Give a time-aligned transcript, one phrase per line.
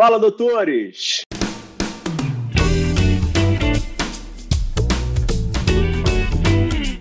[0.00, 1.20] Fala, doutores!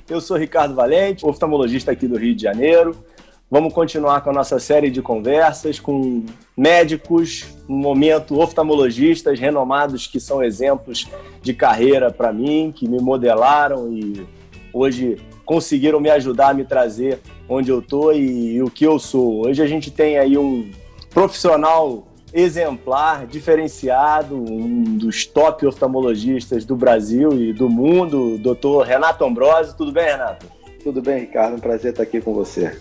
[0.10, 2.98] Eu sou Ricardo Valente, oftalmologista aqui do Rio de Janeiro.
[3.50, 6.26] Vamos continuar com a nossa série de conversas com
[6.58, 11.08] médicos, no momento oftalmologistas renomados que são exemplos
[11.42, 14.28] de carreira para mim, que me modelaram e
[14.74, 19.00] hoje conseguiram me ajudar a me trazer onde eu tô e, e o que eu
[19.00, 19.48] sou.
[19.48, 20.70] Hoje a gente tem aí um
[21.12, 29.76] profissional exemplar, diferenciado, um dos top oftalmologistas do Brasil e do mundo, doutor Renato Ambrosio.
[29.76, 30.46] Tudo bem, Renato?
[30.84, 31.56] Tudo bem, Ricardo.
[31.56, 32.78] Um prazer estar aqui com você.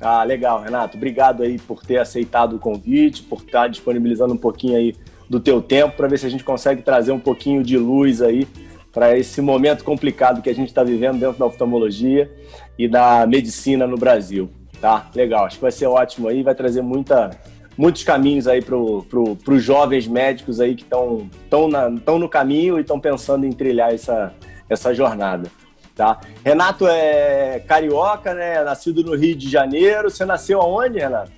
[0.00, 0.96] Ah, legal, Renato.
[0.96, 4.94] Obrigado aí por ter aceitado o convite, por estar disponibilizando um pouquinho aí
[5.28, 8.46] do teu tempo para ver se a gente consegue trazer um pouquinho de luz aí
[8.92, 12.30] para esse momento complicado que a gente está vivendo dentro da oftalmologia
[12.78, 14.50] e da medicina no Brasil.
[14.80, 15.08] Tá?
[15.14, 17.30] Legal, acho que vai ser ótimo aí, vai trazer muita,
[17.76, 18.76] muitos caminhos aí para
[19.08, 23.52] pro, os jovens médicos aí que estão tão tão no caminho e estão pensando em
[23.52, 24.34] trilhar essa,
[24.68, 25.50] essa jornada.
[25.94, 26.20] Tá?
[26.42, 28.64] Renato é carioca, né?
[28.64, 30.10] Nascido no Rio de Janeiro.
[30.10, 31.30] Você nasceu aonde, Renato?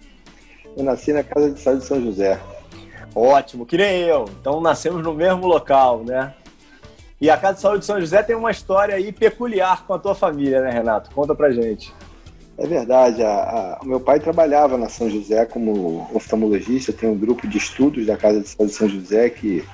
[0.77, 2.41] Eu nasci na Casa de Saúde de São José.
[3.15, 4.25] Ótimo, que nem eu.
[4.41, 6.35] Então nascemos no mesmo local, né?
[7.21, 9.99] E a Casa de Saúde de São José tem uma história aí peculiar com a
[9.99, 11.11] tua família, né, Renato?
[11.13, 11.93] Conta pra gente.
[12.57, 13.23] É verdade.
[13.23, 18.07] A, a, meu pai trabalhava na São José como oftalmologista, tem um grupo de estudos
[18.07, 19.65] da Casa de Saúde de São José que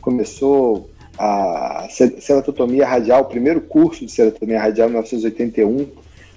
[0.00, 5.90] começou a ceratotomia radial, o primeiro curso de ceratotomia radial em 1981,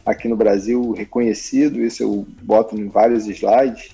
[0.04, 3.92] aqui no Brasil, reconhecido, isso eu boto em vários slides,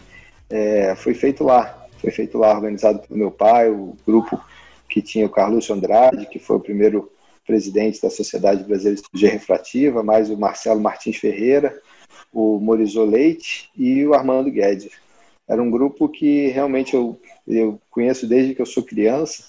[0.50, 1.74] é, foi feito lá.
[1.98, 4.40] Foi feito lá, organizado pelo meu pai, o grupo
[4.88, 7.12] que tinha o Carlos Andrade, que foi o primeiro
[7.46, 11.76] presidente da Sociedade Brasileira de Cirurgia Refrativa, mais o Marcelo Martins Ferreira,
[12.32, 14.92] o Morizô Leite e o Armando Guedes.
[15.48, 19.46] Era um grupo que realmente eu, eu conheço desde que eu sou criança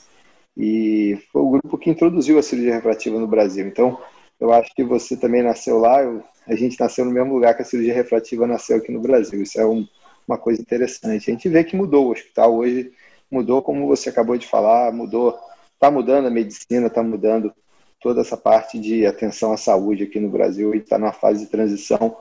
[0.57, 3.67] e foi o grupo que introduziu a cirurgia refrativa no Brasil.
[3.67, 3.99] Então,
[4.41, 7.63] eu acho que você também nasceu lá, eu, a gente nasceu no mesmo lugar que
[7.63, 9.43] a cirurgia refrativa nasceu aqui no Brasil.
[9.43, 9.87] Isso é um,
[10.27, 11.31] uma coisa interessante.
[11.31, 12.93] A gente vê que mudou o hospital hoje,
[13.31, 15.37] mudou como você acabou de falar, mudou,
[15.75, 17.53] está mudando a medicina, está mudando
[18.01, 21.51] toda essa parte de atenção à saúde aqui no Brasil e está numa fase de
[21.51, 22.17] transição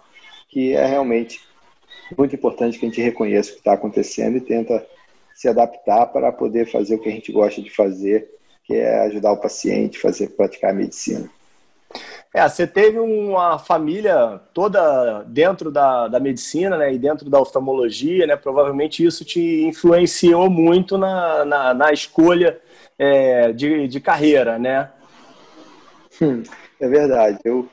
[0.48, 1.42] que é realmente
[2.18, 4.86] muito importante que a gente reconheça o que está acontecendo e tenta
[5.36, 8.30] se adaptar para poder fazer o que a gente gosta de fazer,
[8.64, 11.30] que é ajudar o paciente, fazer praticar a medicina.
[12.34, 18.28] É, você teve uma família toda dentro da, da medicina né, e dentro da oftalmologia,
[18.28, 18.36] né?
[18.36, 22.60] Provavelmente isso te influenciou muito na, na, na escolha
[23.00, 24.90] é, de, de carreira, né?
[26.22, 26.44] Hum,
[26.80, 27.40] é verdade.
[27.46, 27.68] Eu,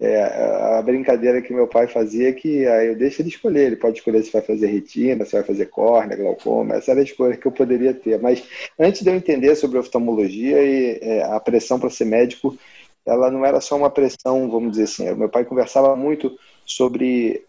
[0.00, 3.66] é, a brincadeira que meu pai fazia é que aí eu deixo ele escolher.
[3.66, 6.76] Ele pode escolher se vai fazer retina, se vai fazer córnea, glaucoma.
[6.76, 8.20] Essa era a escolha que eu poderia ter.
[8.20, 8.42] Mas
[8.78, 12.56] antes de eu entender sobre oftalmologia e é, a pressão para ser médico,
[13.04, 15.14] ela não era só uma pressão, vamos dizer assim.
[15.14, 17.44] Meu pai conversava muito sobre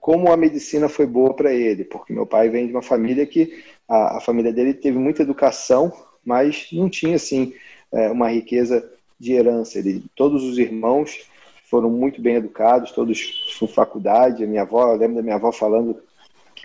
[0.00, 3.62] como a medicina foi boa para ele, porque meu pai vem de uma família que
[3.88, 5.92] a, a família dele teve muita educação,
[6.24, 7.52] mas não tinha assim
[7.92, 8.88] é, uma riqueza
[9.18, 9.78] de herança.
[9.78, 11.26] Ele, todos os irmãos
[11.68, 14.42] foram muito bem educados, todos com faculdade.
[14.42, 16.00] A minha avó, eu lembro da minha avó falando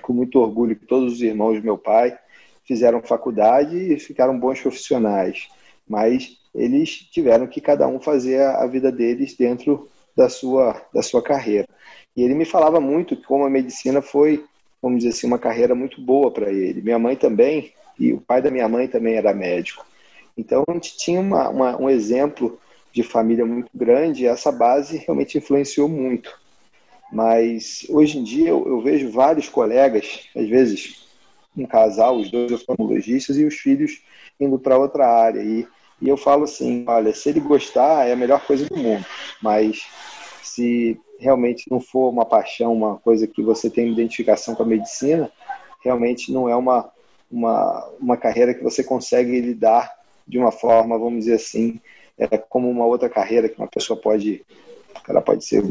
[0.02, 2.18] com muito orgulho que todos os irmãos do meu pai
[2.66, 5.50] fizeram faculdade e ficaram bons profissionais,
[5.88, 11.22] mas eles tiveram que cada um fazer a vida deles dentro da sua da sua
[11.22, 11.68] carreira.
[12.16, 14.46] E ele me falava muito como a medicina foi,
[14.82, 16.82] vamos dizer assim, uma carreira muito boa para ele.
[16.82, 19.86] Minha mãe também e o pai da minha mãe também era médico.
[20.38, 22.60] Então a gente tinha uma, uma, um exemplo
[22.94, 26.40] de família muito grande, essa base realmente influenciou muito.
[27.12, 31.04] Mas hoje em dia eu, eu vejo vários colegas, às vezes
[31.58, 34.02] um casal, os dois oftalmologistas e os filhos
[34.40, 35.42] indo para outra área.
[35.42, 35.68] E,
[36.02, 39.06] e eu falo assim: olha, se ele gostar, é a melhor coisa do mundo.
[39.42, 39.86] Mas
[40.42, 45.32] se realmente não for uma paixão, uma coisa que você tem identificação com a medicina,
[45.84, 46.92] realmente não é uma,
[47.32, 49.92] uma, uma carreira que você consegue lidar
[50.28, 51.80] de uma forma, vamos dizer assim,
[52.18, 54.46] é como uma outra carreira que uma pessoa pode,
[55.08, 55.64] ela pode ser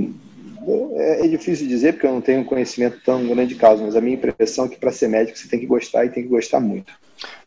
[0.94, 4.00] é, é difícil dizer porque eu não tenho conhecimento tão grande de causa, mas a
[4.00, 6.60] minha impressão é que para ser médico você tem que gostar e tem que gostar
[6.60, 6.92] muito.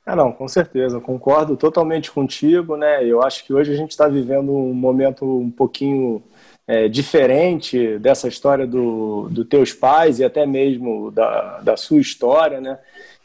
[0.06, 3.03] Ah, não, com certeza, concordo totalmente contigo, né?
[3.03, 6.21] Eu acho que hoje a gente está vivendo um momento um pouquinho
[6.68, 12.62] é, diferente dessa história do, do teus pais e até mesmo da, da sua história,
[12.62, 12.77] né?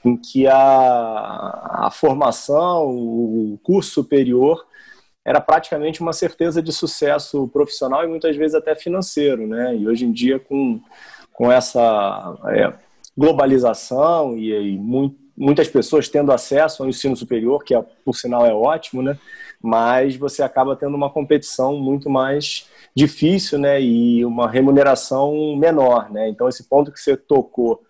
[0.05, 4.64] Em que a, a formação, o curso superior
[5.25, 9.76] era praticamente uma certeza de sucesso profissional e muitas vezes até financeiro, né?
[9.76, 10.81] E hoje em dia com,
[11.32, 12.72] com essa é,
[13.17, 18.46] globalização e, e muito, muitas pessoas tendo acesso ao ensino superior, que é, por sinal
[18.46, 19.19] é ótimo, né?
[19.62, 23.81] Mas você acaba tendo uma competição muito mais difícil, né?
[23.81, 26.28] E uma remuneração menor, né?
[26.28, 27.82] Então esse ponto que você tocou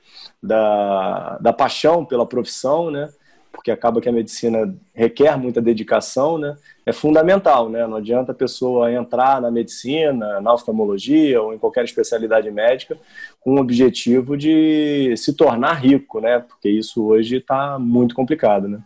[0.43, 3.09] da, da paixão pela profissão, né?
[3.53, 6.57] Porque acaba que a medicina requer muita dedicação, né?
[6.87, 7.87] É fundamental, né?
[7.87, 12.97] Não adianta a pessoa entrar na medicina, na oftalmologia ou em qualquer especialidade médica
[13.41, 16.39] com o objetivo de se tornar rico, né?
[16.41, 18.81] Porque isso hoje está muito complicado, né?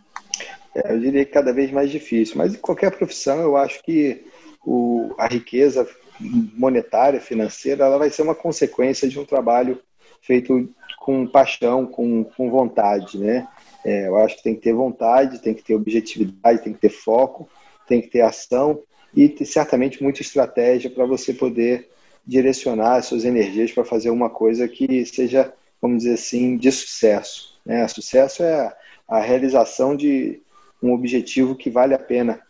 [0.75, 4.25] É, eu diria que cada vez mais difícil, mas em qualquer profissão eu acho que
[4.65, 5.87] o, a riqueza
[6.19, 9.79] monetária, financeira, ela vai ser uma consequência de um trabalho
[10.21, 10.69] feito
[10.99, 13.47] com paixão, com, com vontade, né?
[13.85, 16.89] É, eu acho que tem que ter vontade, tem que ter objetividade, tem que ter
[16.89, 17.47] foco,
[17.87, 18.81] tem que ter ação
[19.15, 21.87] e ter, certamente muita estratégia para você poder
[22.25, 27.59] direcionar as suas energias para fazer uma coisa que seja, vamos dizer assim, de sucesso.
[27.63, 27.87] Né?
[27.87, 28.75] Sucesso é
[29.07, 30.41] a realização de
[30.81, 32.41] um objetivo que vale a pena,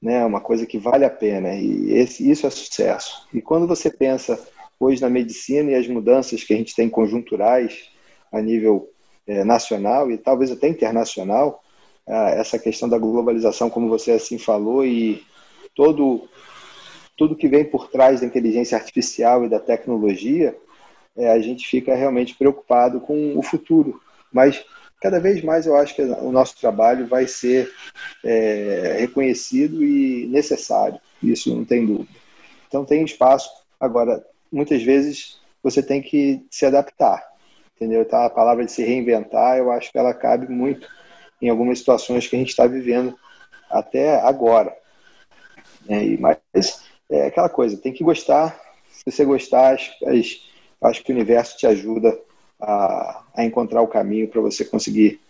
[0.00, 0.22] né?
[0.26, 3.26] uma coisa que vale a pena, e esse, isso é sucesso.
[3.32, 4.38] E quando você pensa
[4.78, 7.90] hoje na medicina e as mudanças que a gente tem conjunturais
[8.30, 8.90] a nível
[9.26, 11.62] é, nacional e talvez até internacional,
[12.04, 15.24] essa questão da globalização, como você assim falou, e
[15.72, 16.28] todo
[17.16, 20.56] tudo que vem por trás da inteligência artificial e da tecnologia,
[21.16, 24.00] é, a gente fica realmente preocupado com o futuro.
[24.32, 24.64] Mas
[25.00, 27.70] cada vez mais eu acho que o nosso trabalho vai ser
[28.24, 30.98] é, reconhecido e necessário.
[31.22, 32.18] Isso não tem dúvida.
[32.66, 33.50] Então tem espaço.
[33.78, 37.31] Agora, muitas vezes você tem que se adaptar
[37.82, 38.02] entendeu?
[38.02, 40.88] Então, a palavra de se reinventar, eu acho que ela cabe muito
[41.40, 43.18] em algumas situações que a gente está vivendo
[43.68, 44.74] até agora.
[45.88, 48.58] É, mas é aquela coisa, tem que gostar.
[48.88, 49.90] Se você gostar, acho,
[50.80, 52.16] acho que o universo te ajuda
[52.60, 55.20] a, a encontrar o caminho para você conseguir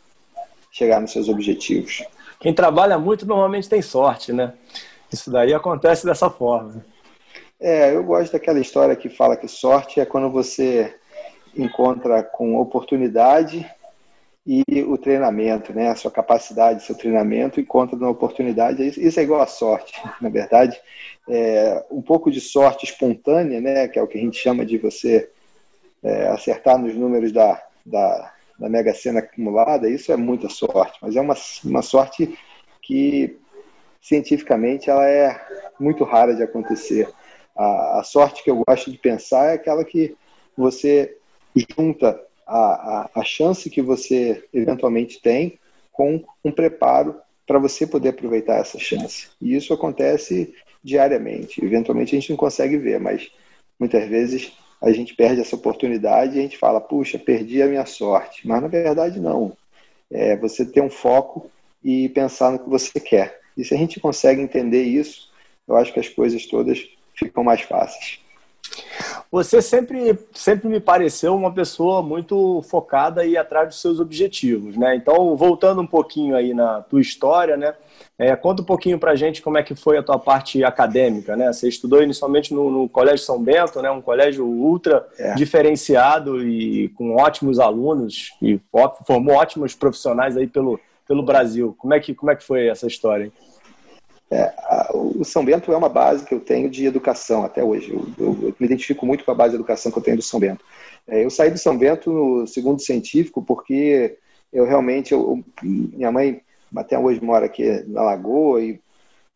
[0.71, 2.05] chegar nos seus objetivos.
[2.39, 4.53] Quem trabalha muito normalmente tem sorte, né?
[5.11, 6.85] Isso daí acontece dessa forma.
[7.59, 10.95] É, eu gosto daquela história que fala que sorte é quando você
[11.57, 13.69] encontra com oportunidade
[14.45, 15.89] e o treinamento, né?
[15.89, 18.83] A sua capacidade, seu treinamento encontra na oportunidade.
[18.85, 20.81] Isso é igual a sorte, na verdade.
[21.29, 23.87] É, um pouco de sorte espontânea, né?
[23.87, 25.31] Que é o que a gente chama de você
[26.03, 29.89] é, acertar nos números da, da, da Mega Sena acumulada.
[29.89, 32.37] Isso é muita sorte, mas é uma, uma sorte
[32.81, 33.39] que
[34.01, 35.41] cientificamente ela é
[35.79, 37.09] muito rara de acontecer.
[37.55, 40.17] A, a sorte que eu gosto de pensar é aquela que
[40.57, 41.17] você
[41.55, 45.59] junta a, a, a chance que você eventualmente tem
[45.93, 47.17] com um preparo
[47.47, 49.29] para você poder aproveitar essa chance.
[49.41, 51.65] E isso acontece diariamente.
[51.65, 53.31] Eventualmente a gente não consegue ver, mas
[53.79, 57.87] muitas vezes a gente perde essa oportunidade e a gente fala, puxa, perdi a minha
[57.87, 58.47] sorte.
[58.47, 59.57] Mas na verdade não.
[60.11, 61.51] É você ter um foco
[61.83, 63.41] e pensar no que você quer.
[63.57, 65.31] E se a gente consegue entender isso,
[65.69, 66.85] eu acho que as coisas todas
[67.15, 68.22] ficam mais fáceis.
[69.31, 74.95] Você sempre, sempre me pareceu uma pessoa muito focada e atrás dos seus objetivos, né?
[74.95, 77.75] Então, voltando um pouquinho aí na tua história, né?
[78.19, 81.51] É, conta um pouquinho pra gente como é que foi a tua parte acadêmica, né?
[81.53, 83.91] Você estudou inicialmente no, no Colégio São Bento, né?
[83.91, 85.35] Um colégio ultra é.
[85.35, 88.61] diferenciado e com ótimos alunos e
[89.07, 90.79] formou ótimos profissionais aí pelo,
[91.09, 91.75] pelo Brasil.
[91.79, 93.25] Como é que, como é que foi essa história?
[93.25, 93.33] Hein?
[94.33, 97.93] É, a, o São Bento é uma base que eu tenho de educação até hoje.
[97.93, 100.23] Eu, eu, eu me identifico muito com a base de educação que eu tenho do
[100.23, 100.65] São Bento.
[101.07, 104.17] É, eu saí do São Bento no segundo científico porque
[104.51, 106.41] eu realmente, eu, minha mãe
[106.75, 108.81] até hoje mora aqui na Lagoa e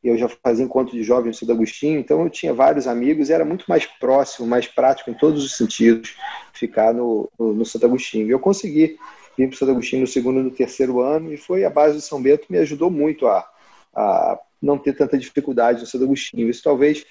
[0.02, 3.34] eu já fazia encontro de jovens no Santo Agostinho, então eu tinha vários amigos e
[3.34, 6.16] era muito mais próximo, mais prático em todos os sentidos
[6.54, 8.30] ficar no, no, no Santo Agostinho.
[8.30, 8.96] Eu consegui
[9.36, 11.96] vir para o Santo Agostinho no segundo e no terceiro ano e foi a base
[11.96, 13.46] do São Bento me ajudou muito a,
[13.94, 16.48] a não ter tanta dificuldade no Santo Agostinho.
[16.48, 17.04] Isso talvez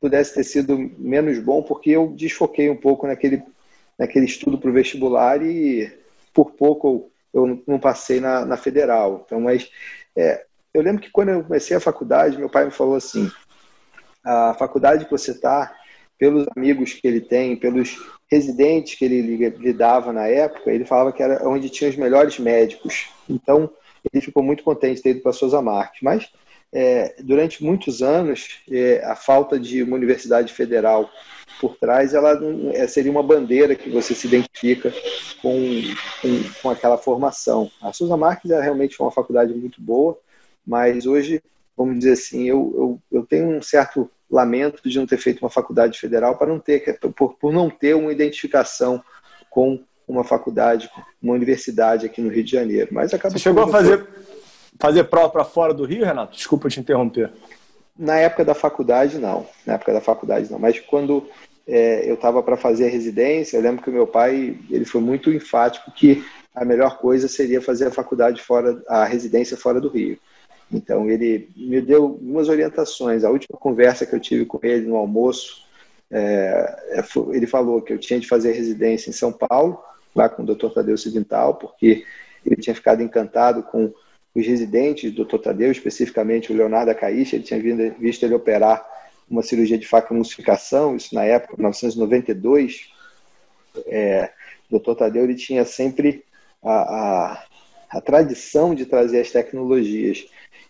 [0.00, 3.42] pudesse ter sido menos bom, porque eu desfoquei um pouco naquele,
[3.98, 5.92] naquele estudo para o vestibular e
[6.32, 9.22] por pouco eu não passei na, na federal.
[9.24, 9.70] Então, mas
[10.16, 13.30] é, eu lembro que quando eu comecei a faculdade, meu pai me falou assim:
[14.24, 15.74] a faculdade que você está,
[16.18, 17.96] pelos amigos que ele tem, pelos
[18.30, 23.10] residentes que ele lidava na época, ele falava que era onde tinha os melhores médicos.
[23.28, 23.70] Então,
[24.12, 26.00] ele ficou muito contente de ter ido para Souza Marques.
[26.02, 26.30] Mas
[26.72, 31.10] é, durante muitos anos, é, a falta de uma universidade federal
[31.60, 32.40] por trás, ela
[32.72, 34.92] é, seria uma bandeira que você se identifica
[35.40, 35.54] com,
[36.20, 37.70] com, com aquela formação.
[37.80, 40.18] A Souza Marques é realmente uma faculdade muito boa,
[40.66, 41.42] mas hoje,
[41.76, 45.50] vamos dizer assim, eu, eu, eu tenho um certo lamento de não ter feito uma
[45.50, 49.04] faculdade federal para não ter por, por não ter uma identificação
[49.50, 50.90] com uma faculdade,
[51.22, 52.88] uma universidade aqui no Rio de Janeiro.
[52.92, 53.38] Mas acabou.
[53.38, 54.06] Você chegou a fazer,
[54.78, 56.36] fazer prova para fora do Rio, Renato?
[56.36, 57.32] Desculpa te interromper.
[57.98, 59.46] Na época da faculdade, não.
[59.66, 60.58] Na época da faculdade, não.
[60.58, 61.28] Mas quando
[61.66, 65.00] é, eu estava para fazer a residência, eu lembro que o meu pai ele foi
[65.00, 66.24] muito enfático que
[66.54, 70.18] a melhor coisa seria fazer a faculdade fora, a residência fora do Rio.
[70.70, 73.24] Então ele me deu algumas orientações.
[73.24, 75.64] A última conversa que eu tive com ele no almoço,
[76.10, 79.82] é, é ele falou que eu tinha de fazer residência em São Paulo,
[80.14, 80.70] lá com o Dr.
[80.70, 82.04] Tadeu Cidental, porque
[82.44, 83.92] ele tinha ficado encantado com
[84.34, 85.38] os residentes do Dr.
[85.38, 87.60] Tadeu, especificamente o Leonardo Acaixa, ele tinha
[87.98, 88.86] visto ele operar
[89.28, 92.90] uma cirurgia de facomulsificação, isso na época, 1992.
[93.86, 94.30] É,
[94.70, 94.94] o Dr.
[94.94, 96.24] Tadeu ele tinha sempre
[96.62, 97.44] a, a,
[97.90, 100.26] a tradição de trazer as tecnologias.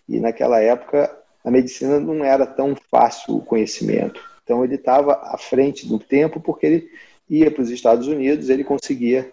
[0.07, 4.21] E naquela época a medicina não era tão fácil o conhecimento.
[4.43, 6.91] Então ele estava à frente do tempo porque ele
[7.29, 9.31] ia para os Estados Unidos, ele conseguia,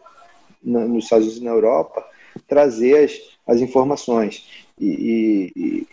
[0.63, 2.05] nos Estados Unidos e na Europa,
[2.47, 4.47] trazer as, as informações.
[4.79, 5.87] E, e, e,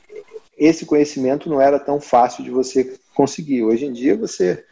[0.58, 3.64] esse conhecimento não era tão fácil de você conseguir.
[3.64, 4.64] Hoje em dia, você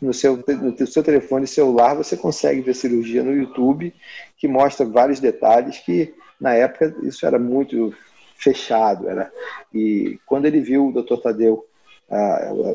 [0.00, 3.94] no seu, no seu telefone celular, você consegue ver cirurgia no YouTube,
[4.36, 7.94] que mostra vários detalhes que, na época, isso era muito
[8.36, 9.08] fechado.
[9.08, 9.32] Era.
[9.72, 11.18] E quando ele viu o Dr.
[11.22, 11.64] Tadeu,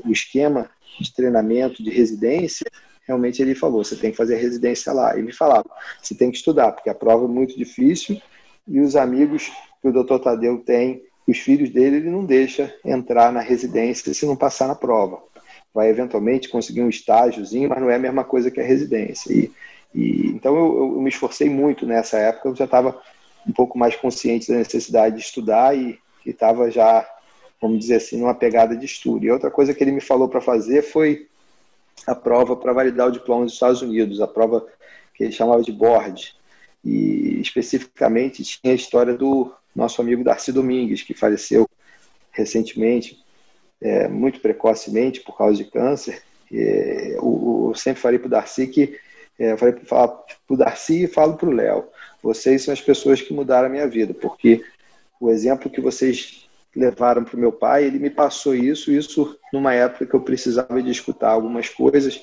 [0.06, 2.66] o esquema de treinamento, de residência,
[3.06, 5.18] realmente ele falou: você tem que fazer residência lá.
[5.20, 5.70] E me falava:
[6.02, 8.22] você tem que estudar, porque a prova é muito difícil
[8.68, 13.32] e os amigos que o doutor Tadeu tem, os filhos dele, ele não deixa entrar
[13.32, 15.22] na residência se não passar na prova.
[15.74, 19.32] Vai eventualmente conseguir um estágiozinho, mas não é a mesma coisa que a residência.
[19.32, 19.52] E,
[19.94, 23.00] e então eu, eu, me esforcei muito nessa época, eu já estava
[23.46, 27.08] um pouco mais consciente da necessidade de estudar e estava já,
[27.62, 29.26] vamos dizer assim, numa pegada de estudo.
[29.26, 31.28] E outra coisa que ele me falou para fazer foi
[32.06, 34.66] a prova para validar o diploma dos Estados Unidos, a prova
[35.14, 36.36] que ele chamava de board.
[36.88, 41.70] E especificamente tinha a história do nosso amigo Darcy Domingues, que faleceu
[42.32, 43.24] recentemente,
[43.82, 46.22] é, muito precocemente por causa de câncer.
[46.52, 48.98] É, eu, eu sempre falei para o Darcy que
[49.40, 51.86] é, eu falei para o Darcy e falo para o Léo,
[52.24, 54.64] vocês são as pessoas que mudaram a minha vida, porque
[55.20, 59.74] o exemplo que vocês levaram para o meu pai, ele me passou isso, isso numa
[59.74, 62.22] época que eu precisava de escutar algumas coisas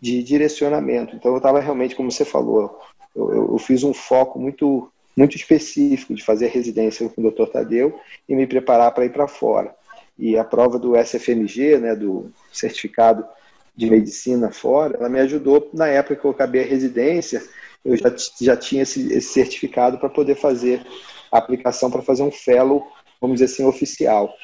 [0.00, 1.16] de direcionamento.
[1.16, 2.80] Então eu estava realmente, como você falou,
[3.14, 7.46] eu, eu, fiz um foco muito muito específico de fazer residência com o Dr.
[7.46, 9.72] Tadeu e me preparar para ir para fora.
[10.18, 13.24] E a prova do SFMG, né, do certificado
[13.76, 17.40] de medicina fora, ela me ajudou na época que eu acabei a residência,
[17.84, 20.84] eu já, já tinha esse, esse certificado para poder fazer
[21.30, 22.84] a aplicação para fazer um fellow
[23.24, 24.34] vamos dizer assim, oficial.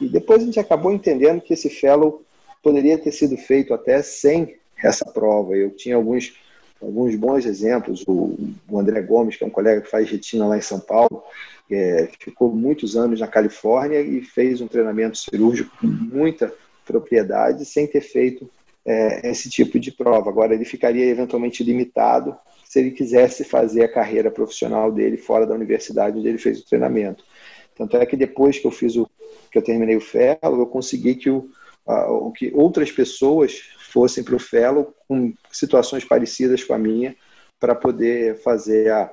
[0.00, 2.24] E depois a gente acabou entendendo que esse fellow
[2.62, 5.56] poderia ter sido feito até sem essa prova.
[5.56, 6.34] Eu tinha alguns,
[6.80, 8.04] alguns bons exemplos.
[8.06, 8.36] O,
[8.68, 11.22] o André Gomes, que é um colega que faz retina lá em São Paulo,
[11.70, 16.52] é, ficou muitos anos na Califórnia e fez um treinamento cirúrgico com muita
[16.84, 18.48] propriedade sem ter feito
[18.84, 20.28] é, esse tipo de prova.
[20.28, 25.54] Agora, ele ficaria eventualmente limitado se ele quisesse fazer a carreira profissional dele fora da
[25.54, 27.24] universidade onde ele fez o treinamento.
[27.76, 29.08] Tanto é que depois que eu fiz o
[29.50, 31.48] que eu terminei o fellow, eu consegui que, o,
[31.86, 33.62] a, que outras pessoas
[33.94, 37.14] fossem para o fellow com situações parecidas com a minha
[37.60, 39.08] para poder fazer a,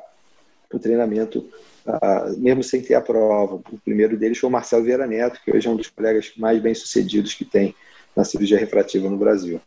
[0.73, 1.47] o treinamento
[1.85, 3.61] a, mesmo sem ter a prova.
[3.71, 6.59] O primeiro deles foi o Marcelo Vieira Neto, que hoje é um dos colegas mais
[6.59, 7.75] bem sucedidos que tem
[8.15, 9.61] na cirurgia refrativa no Brasil.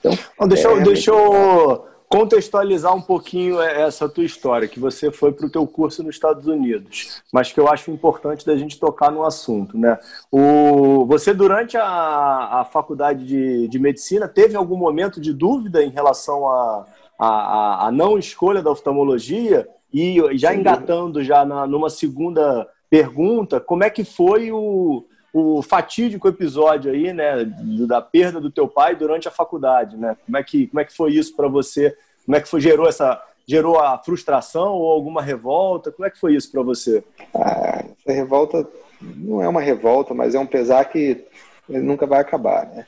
[0.00, 5.46] Então, deixa, é, deixa eu contextualizar um pouquinho essa tua história, que você foi para
[5.46, 9.24] o teu curso nos Estados Unidos, mas que eu acho importante da gente tocar no
[9.24, 9.96] assunto, né?
[10.28, 15.90] O, você, durante a, a faculdade de, de medicina, teve algum momento de dúvida em
[15.90, 16.84] relação à
[17.16, 19.68] a, a, a, não escolha da oftalmologia?
[19.94, 26.28] E já engatando já na, numa segunda pergunta, como é que foi o, o fatídico
[26.28, 27.44] episódio aí, né,
[27.86, 30.16] da perda do teu pai durante a faculdade, né?
[30.26, 31.96] Como é que, como é que foi isso para você?
[32.24, 35.90] Como é que foi, gerou essa gerou a frustração ou alguma revolta?
[35.90, 37.02] Como é que foi isso para você?
[37.34, 38.64] Ah, essa revolta
[39.00, 41.24] não é uma revolta, mas é um pesar que
[41.68, 42.86] nunca vai acabar, né?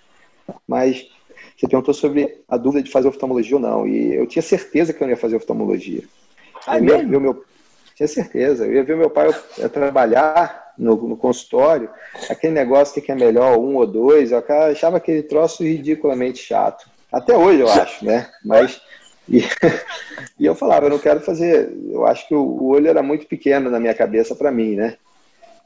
[0.67, 1.11] Mas
[1.57, 5.03] você perguntou sobre a dúvida de fazer oftalmologia ou não, e eu tinha certeza que
[5.03, 6.05] eu não ia fazer oftalmologia.
[6.65, 7.45] Ah, eu ia ver o meu,
[7.97, 8.65] tinha certeza.
[8.65, 11.89] Eu ia ver meu pai eu, trabalhar no, no, consultório,
[12.29, 16.89] aquele negócio que é melhor, um ou dois, eu achava aquele troço ridiculamente chato.
[17.11, 18.31] Até hoje eu acho, né?
[18.45, 18.81] Mas.
[19.29, 19.45] E,
[20.39, 21.73] e eu falava, eu não quero fazer.
[21.91, 24.97] Eu acho que o, olho era muito pequeno na minha cabeça para mim, né?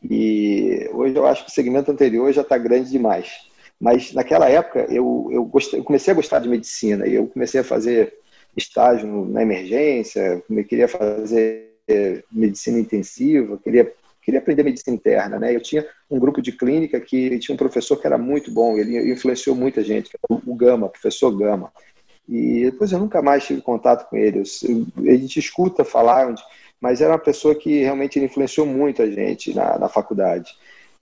[0.03, 3.47] E hoje eu acho que o segmento anterior já está grande demais.
[3.81, 7.61] Mas naquela época eu, eu, gostei, eu comecei a gostar de medicina e eu comecei
[7.61, 8.15] a fazer
[8.57, 11.67] estágio na emergência, queria fazer
[12.33, 13.93] medicina intensiva, queria
[14.27, 15.55] queria aprender medicina interna, né?
[15.55, 19.13] Eu tinha um grupo de clínica que tinha um professor que era muito bom, ele
[19.13, 21.73] influenciou muita gente, o Gama, professor Gama.
[22.29, 24.41] E depois eu nunca mais tive contato com ele.
[24.41, 26.35] a gente escuta falar,
[26.81, 30.57] mas era uma pessoa que realmente influenciou muito a gente na, na faculdade,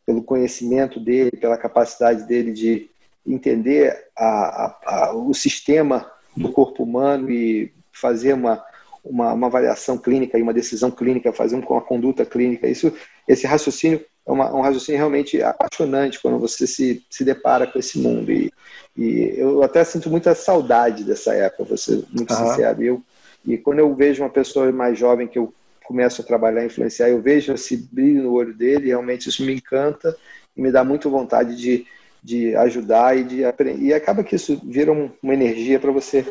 [0.04, 2.90] pelo conhecimento dele, pela capacidade dele de
[3.26, 8.62] entender a, a, a, o sistema do corpo humano e fazer uma,
[9.02, 12.66] uma, uma avaliação clínica e uma decisão clínica, fazer uma conduta clínica.
[12.66, 12.92] Isso,
[13.28, 17.98] esse raciocínio é uma, um raciocínio realmente apaixonante quando você se, se depara com esse
[17.98, 18.32] mundo.
[18.32, 18.50] E,
[18.96, 22.48] e eu até sinto muita saudade dessa época, ser muito uhum.
[22.48, 22.82] sincero.
[22.82, 23.02] Eu,
[23.46, 25.52] e quando eu vejo uma pessoa mais jovem que eu
[25.84, 30.16] começo a trabalhar, influenciar, eu vejo esse brilho no olho dele, realmente isso me encanta
[30.56, 31.86] e me dá muito vontade de,
[32.22, 33.78] de ajudar e de aprender.
[33.78, 36.24] E acaba que isso vira um, uma energia para você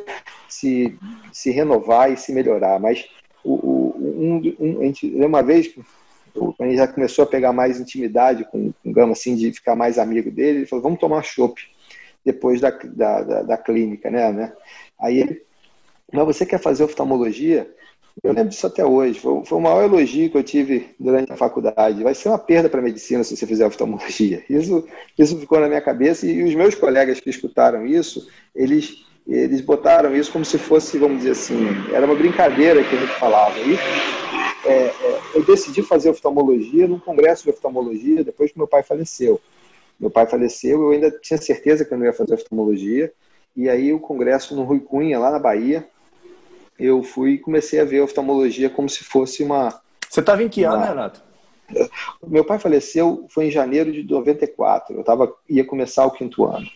[0.50, 0.98] se,
[1.32, 2.80] se renovar e se melhorar.
[2.80, 3.06] Mas
[3.44, 5.76] o, o, um, um, a gente, uma vez
[6.34, 9.52] quando a gente já começou a pegar mais intimidade com, com o Gama, assim, de
[9.52, 11.62] ficar mais amigo dele, ele falou, vamos tomar chopp
[12.26, 14.54] depois da, da, da, da, clínica, né, né?
[15.00, 15.42] Aí ele,
[16.12, 17.70] mas você quer fazer oftalmologia?
[18.24, 19.20] Eu lembro disso até hoje.
[19.20, 22.04] Foi, foi o maior elogio que eu tive durante a faculdade.
[22.04, 24.44] Vai ser uma perda para a medicina se você fizer oftalmologia.
[24.48, 24.88] Isso,
[25.18, 29.62] isso ficou na minha cabeça e, e os meus colegas que escutaram isso, eles eles
[29.62, 33.58] botaram isso como se fosse, vamos dizer assim, era uma brincadeira que a gente falava.
[33.58, 33.78] E
[34.66, 39.40] é, é, eu decidi fazer oftalmologia num congresso de oftalmologia depois que meu pai faleceu.
[40.00, 43.12] Meu pai faleceu, eu ainda tinha certeza que eu não ia fazer oftalmologia.
[43.56, 45.88] E aí o congresso no Rui Cunha, lá na Bahia,
[46.80, 49.82] eu fui e comecei a ver oftalmologia como se fosse uma.
[50.10, 50.86] Você estava em que ano, uma...
[50.86, 51.24] Renato?
[52.26, 54.96] Meu pai faleceu foi em janeiro de 94.
[54.96, 56.68] Eu tava, ia começar o quinto ano.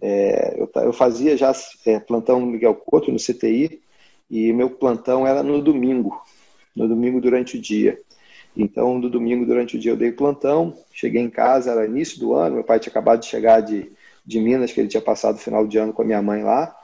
[0.00, 1.52] É, eu, eu, fazia já
[1.86, 3.80] é, plantão no Miguel Couto, no CTI,
[4.30, 6.20] e meu plantão era no domingo,
[6.76, 7.98] no domingo durante o dia.
[8.56, 12.34] Então, no domingo durante o dia eu dei plantão, cheguei em casa, era início do
[12.34, 13.90] ano, meu pai tinha acabado de chegar de,
[14.24, 16.74] de Minas, que ele tinha passado o final de ano com a minha mãe lá,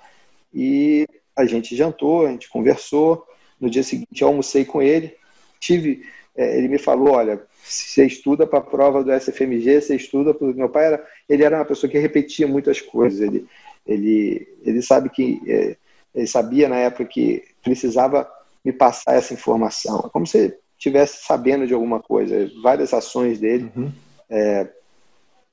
[0.52, 3.26] e a gente jantou, a gente conversou.
[3.58, 5.14] No dia seguinte, eu almocei com ele.
[5.60, 6.04] Tive,
[6.36, 10.48] é, ele me falou: olha, você estuda para a prova do SFMG, você estuda para
[10.48, 13.20] meu pai era, ele era uma pessoa que repetia muitas coisas.
[13.20, 13.46] Ele,
[13.86, 15.76] ele, ele sabe que é,
[16.14, 18.28] ele sabia na época que precisava
[18.64, 20.04] me passar essa informação.
[20.06, 22.50] É como se estivesse sabendo de alguma coisa.
[22.62, 23.92] Várias ações dele uhum.
[24.28, 24.68] é,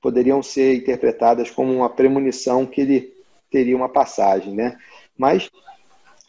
[0.01, 3.13] poderiam ser interpretadas como uma premonição que ele
[3.51, 4.77] teria uma passagem, né?
[5.17, 5.49] Mas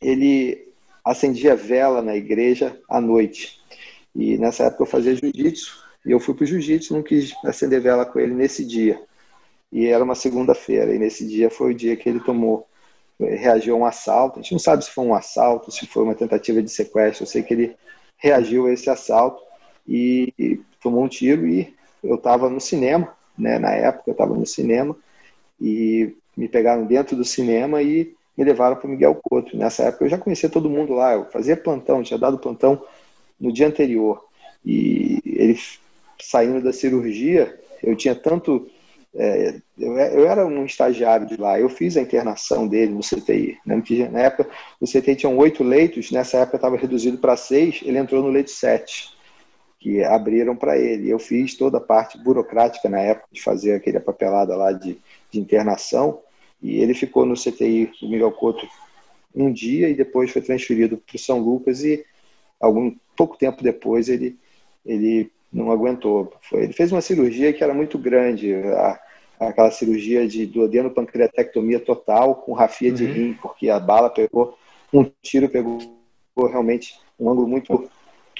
[0.01, 0.69] ele
[1.05, 3.61] acendia vela na igreja à noite.
[4.14, 7.81] E nessa época eu fazia jiu-jitsu, e eu fui para o jiu-jitsu, não quis acender
[7.81, 9.01] vela com ele nesse dia.
[9.73, 12.66] E era uma segunda-feira, e nesse dia foi o dia que ele tomou,
[13.26, 14.38] reagiu a um assalto.
[14.38, 17.22] A gente não sabe se foi um assalto, se foi uma tentativa de sequestro.
[17.22, 17.76] Eu sei que ele
[18.16, 19.42] reagiu a esse assalto
[19.87, 21.46] e, e tomou um tiro.
[21.46, 23.59] E eu estava no cinema, né?
[23.59, 24.96] Na época eu estava no cinema
[25.61, 29.56] e me pegaram dentro do cinema e me levaram para Miguel Couto.
[29.56, 32.83] Nessa época eu já conhecia todo mundo lá, eu fazia plantão, tinha dado plantão
[33.38, 34.24] no dia anterior.
[34.64, 35.59] E ele
[36.20, 38.68] saindo da cirurgia, eu tinha tanto.
[39.14, 43.59] É, eu, eu, era um estagiário de lá, eu fiz a internação dele no CTI.
[43.66, 43.83] Né?
[44.11, 44.49] Na época,
[44.81, 48.51] o CTI tinha oito leitos, nessa época estava reduzido para seis, ele entrou no leito
[48.51, 49.12] sete,
[49.81, 51.11] que abriram para ele.
[51.11, 54.99] Eu fiz toda a parte burocrática na época de fazer aquele papelada lá de,
[55.31, 56.20] de internação
[56.62, 58.68] e ele ficou no CTI do Miguel Couto
[59.35, 62.05] um dia e depois foi transferido para o São Lucas e
[62.61, 64.38] algum pouco tempo depois ele
[64.85, 66.32] ele não aguentou.
[66.42, 69.00] Foi, ele fez uma cirurgia que era muito grande, a,
[69.40, 72.94] aquela cirurgia de duodeno-pancreatectomia total com rafia uhum.
[72.94, 74.56] de rim, porque a bala pegou,
[74.92, 75.78] um tiro pegou
[76.36, 77.90] realmente um ângulo muito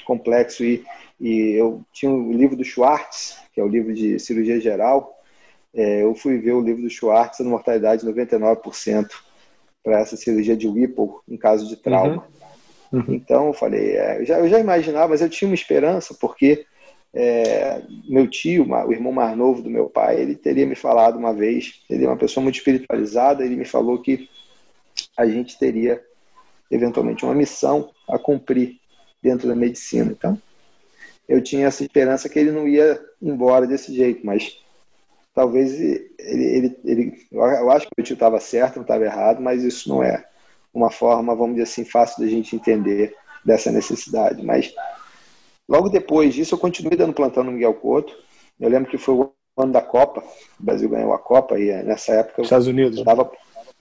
[0.05, 0.83] complexo e,
[1.19, 5.17] e eu tinha o um livro do Schwartz, que é o livro de cirurgia geral,
[5.73, 9.09] é, eu fui ver o livro do Schwartz no mortalidade 99%
[9.83, 12.25] para essa cirurgia de Whipple em caso de trauma.
[12.91, 12.99] Uhum.
[12.99, 13.05] Uhum.
[13.13, 16.65] Então eu falei, é, eu, já, eu já imaginava, mas eu tinha uma esperança, porque
[17.13, 21.33] é, meu tio, o irmão mais novo do meu pai, ele teria me falado uma
[21.33, 24.29] vez, ele é uma pessoa muito espiritualizada, ele me falou que
[25.17, 26.01] a gente teria
[26.69, 28.77] eventualmente uma missão a cumprir
[29.21, 30.11] dentro da medicina.
[30.11, 30.41] Então,
[31.27, 34.57] eu tinha essa esperança que ele não ia embora desse jeito, mas
[35.33, 39.63] talvez ele, ele, ele eu acho que o tio estava certo, não estava errado, mas
[39.63, 40.25] isso não é
[40.73, 44.43] uma forma, vamos dizer assim, fácil da gente entender dessa necessidade.
[44.43, 44.73] Mas
[45.71, 48.13] logo depois disso, eu continuei dando plantão no Miguel Couto.
[48.59, 50.21] Eu lembro que foi o ano da Copa,
[50.59, 52.99] o Brasil ganhou a Copa e nessa época Estados Unidos.
[52.99, 53.31] Eu tava,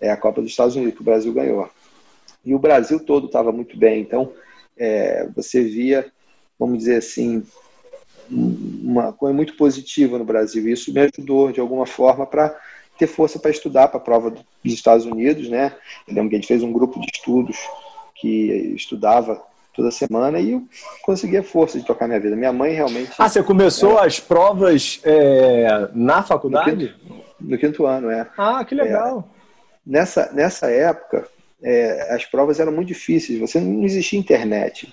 [0.00, 1.68] é a Copa dos Estados Unidos que o Brasil ganhou.
[2.44, 4.00] E o Brasil todo estava muito bem.
[4.00, 4.32] Então,
[4.78, 6.10] é, você via,
[6.56, 7.42] vamos dizer assim,
[8.30, 10.68] uma coisa muito positiva no Brasil.
[10.68, 12.56] Isso me ajudou, de alguma forma, para
[12.96, 15.48] ter força para estudar para a prova dos Estados Unidos.
[15.48, 15.74] Né?
[16.06, 17.58] Eu lembro que a gente fez um grupo de estudos
[18.14, 19.42] que estudava
[19.80, 20.62] toda semana e eu
[21.02, 22.36] conseguia força de tocar minha vida.
[22.36, 23.12] Minha mãe realmente.
[23.18, 26.70] Ah, você começou é, as provas é, na faculdade?
[26.70, 28.28] No quinto, no quinto, ano, é.
[28.36, 29.26] Ah, que legal.
[29.26, 29.40] É,
[29.86, 31.26] nessa, nessa época,
[31.62, 33.40] é, as provas eram muito difíceis.
[33.40, 34.92] Você não existia internet.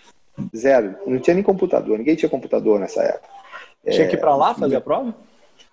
[0.56, 0.96] Zero.
[1.06, 1.98] Não tinha nem computador.
[1.98, 3.28] Ninguém tinha computador nessa época.
[3.90, 5.14] Tinha que ir para lá fazer a prova?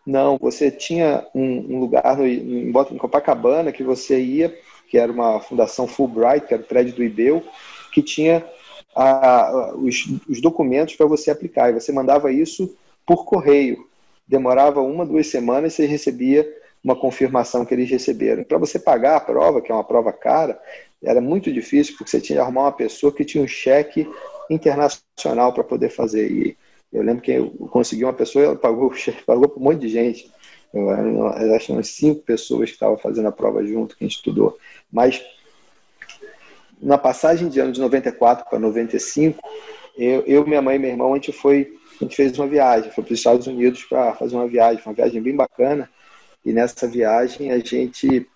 [0.06, 4.54] Não, você tinha um, um lugar no, em, em Copacabana que você ia,
[4.88, 7.42] que era uma fundação Fulbright, que era o prédio do IBEU,
[7.92, 8.44] que tinha
[8.94, 11.70] a, os, os documentos para você aplicar.
[11.70, 12.74] E você mandava isso
[13.06, 13.86] por correio.
[14.26, 16.48] Demorava uma, duas semanas e você recebia
[16.82, 18.44] uma confirmação que eles receberam.
[18.44, 20.60] Para você pagar a prova, que é uma prova cara,
[21.02, 24.08] era muito difícil, porque você tinha que arrumar uma pessoa que tinha um cheque
[24.50, 26.30] internacional para poder fazer.
[26.30, 26.56] E
[26.92, 28.92] eu lembro que eu consegui uma pessoa, ela pagou
[29.26, 30.30] pagou para um monte de gente.
[30.72, 34.58] Eu, eu acho umas cinco pessoas que estavam fazendo a prova junto, que gente estudou.
[34.92, 35.22] Mas
[36.84, 39.42] na passagem de ano de 94 para 95,
[39.96, 42.90] eu, eu, minha mãe e meu irmão, a gente foi, a gente fez uma viagem,
[42.90, 45.88] foi para os Estados Unidos para fazer uma viagem, uma viagem bem bacana.
[46.44, 48.28] E nessa viagem a gente,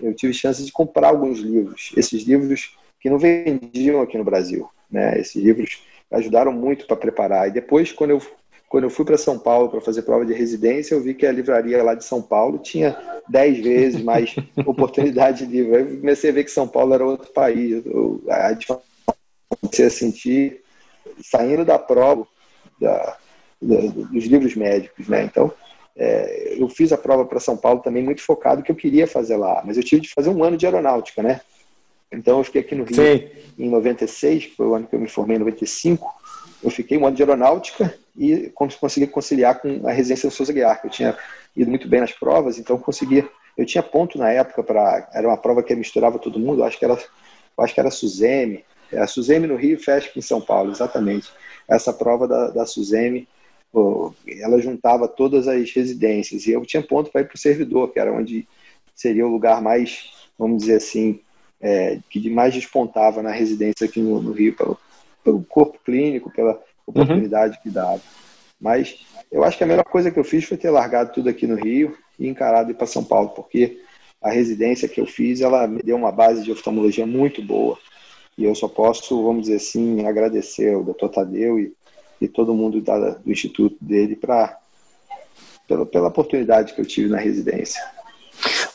[0.00, 4.68] eu tive chance de comprar alguns livros, esses livros que não vendiam aqui no Brasil,
[4.90, 5.20] né?
[5.20, 7.46] Esses livros ajudaram muito para preparar.
[7.46, 8.22] E depois, quando eu
[8.76, 11.32] quando eu fui para São Paulo para fazer prova de residência, eu vi que a
[11.32, 12.94] livraria lá de São Paulo tinha
[13.26, 14.36] dez vezes mais
[14.66, 15.76] oportunidade de livro.
[15.76, 17.86] Aí comecei a ver que São Paulo era outro país.
[17.86, 18.54] Eu, a
[19.62, 20.60] comecei a sentir
[21.22, 22.26] saindo da prova
[22.78, 23.16] da,
[23.62, 23.76] da,
[24.12, 25.24] dos livros médicos, né?
[25.24, 25.50] Então,
[25.96, 29.38] é, eu fiz a prova para São Paulo também muito focado que eu queria fazer
[29.38, 31.40] lá, mas eu tive de fazer um ano de aeronáutica, né?
[32.12, 33.26] Então eu fiquei aqui no Rio Sim.
[33.58, 36.14] em 96, que foi o ano que eu me formei em 95.
[36.62, 40.80] Eu fiquei um ano de aeronáutica e consegui conciliar com a residência do Souza Guiar,
[40.80, 41.16] que eu tinha
[41.54, 43.28] ido muito bem nas provas, então consegui.
[43.56, 46.84] Eu tinha ponto na época para era uma prova que misturava todo mundo, acho que
[46.84, 46.98] era
[47.58, 51.30] acho que era Suzeme, é a Suzeme no Rio e FESP em São Paulo, exatamente.
[51.68, 53.26] Essa prova da, da Suzeme,
[54.40, 57.98] ela juntava todas as residências e eu tinha ponto para ir para o servidor, que
[57.98, 58.46] era onde
[58.94, 61.20] seria o lugar mais, vamos dizer assim,
[61.60, 64.78] é, que mais despontava na residência aqui no, no Rio, pelo,
[65.24, 67.62] pelo corpo clínico, pela oportunidade uhum.
[67.62, 68.00] que dava.
[68.60, 71.46] Mas eu acho que a melhor coisa que eu fiz foi ter largado tudo aqui
[71.46, 73.80] no Rio e encarado ir para São Paulo, porque
[74.22, 77.78] a residência que eu fiz, ela me deu uma base de oftalmologia muito boa.
[78.36, 81.72] E eu só posso, vamos dizer assim, agradecer ao doutor Tadeu e,
[82.20, 84.58] e todo mundo da, do instituto dele pra,
[85.66, 87.80] pela, pela oportunidade que eu tive na residência.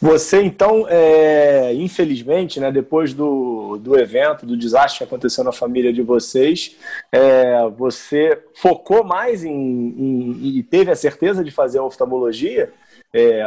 [0.01, 5.93] Você, então, é, infelizmente, né, depois do, do evento, do desastre que aconteceu na família
[5.93, 6.75] de vocês,
[7.11, 12.73] é, você focou mais em, em, e teve a certeza de fazer oftalmologia?
[13.13, 13.43] É,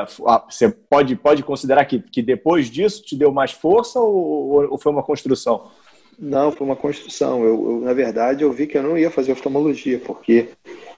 [0.48, 4.92] você pode, pode considerar que, que depois disso te deu mais força ou, ou foi
[4.92, 5.70] uma construção?
[6.18, 7.42] Não, foi uma construção.
[7.44, 10.48] Eu, eu, na verdade, eu vi que eu não ia fazer oftalmologia, porque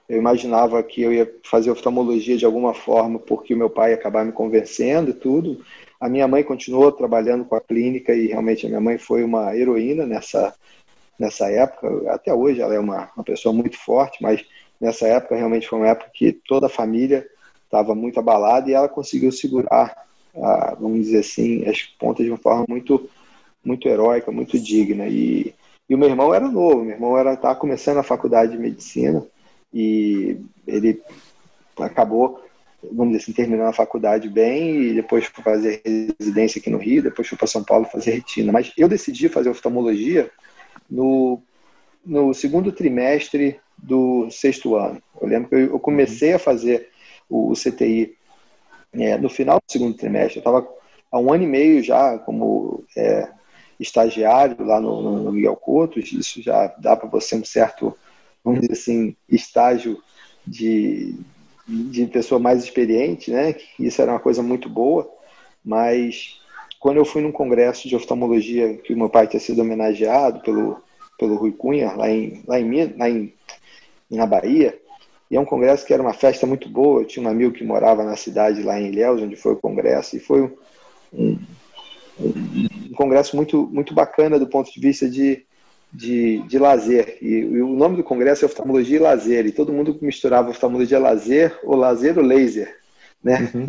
[0.07, 3.95] eu imaginava que eu ia fazer oftalmologia de alguma forma porque o meu pai ia
[3.95, 5.63] acabar me convencendo e tudo.
[5.99, 9.55] A minha mãe continuou trabalhando com a clínica e realmente a minha mãe foi uma
[9.55, 10.53] heroína nessa,
[11.19, 12.11] nessa época.
[12.11, 14.45] Até hoje ela é uma, uma pessoa muito forte, mas
[14.79, 17.27] nessa época realmente foi uma época que toda a família
[17.65, 22.37] estava muito abalada e ela conseguiu segurar, a, vamos dizer assim, as pontas de uma
[22.37, 23.09] forma muito,
[23.63, 25.07] muito heróica, muito digna.
[25.07, 25.53] E,
[25.89, 29.25] e o meu irmão era novo, meu irmão era estava começando a faculdade de medicina
[29.73, 31.01] e ele
[31.77, 32.43] acabou,
[32.83, 35.81] vamos dizer assim, terminando a faculdade bem e depois foi fazer
[36.19, 38.51] residência aqui no Rio, depois foi para São Paulo fazer retina.
[38.51, 40.29] Mas eu decidi fazer oftalmologia
[40.89, 41.41] no,
[42.05, 45.01] no segundo trimestre do sexto ano.
[45.21, 46.89] Eu lembro que eu comecei a fazer
[47.29, 48.15] o, CTI
[48.93, 50.37] é, no final do segundo trimestre.
[50.37, 50.67] Eu estava
[51.11, 53.29] há um ano e meio já como é,
[53.79, 55.99] estagiário lá no, no Miguel Couto.
[55.99, 57.95] Isso já dá para você um certo
[58.47, 60.01] vamos dizer assim, estágio
[60.45, 61.15] de,
[61.67, 63.55] de pessoa mais experiente, né?
[63.77, 65.09] Isso era uma coisa muito boa,
[65.63, 66.39] mas
[66.79, 70.81] quando eu fui num congresso de oftalmologia que o meu pai tinha sido homenageado pelo
[71.19, 73.33] pelo Rui Cunha lá em lá em, lá em
[74.09, 74.79] na Bahia,
[75.29, 77.01] e é um congresso que era uma festa muito boa.
[77.01, 80.15] Eu tinha um amigo que morava na cidade lá em Ilhéus, onde foi o congresso,
[80.15, 81.37] e foi um,
[82.17, 82.66] um,
[82.97, 85.45] congresso muito muito bacana do ponto de vista de
[85.91, 87.17] de, de lazer.
[87.21, 89.45] E, e, o nome do congresso é Oftalmologia e Lazer.
[89.45, 92.77] E todo mundo misturava oftalmologia lazer ou lazer ou laser,
[93.23, 93.49] né?
[93.53, 93.65] Uhum.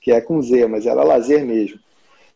[0.00, 1.78] que é com Z, mas era lazer mesmo.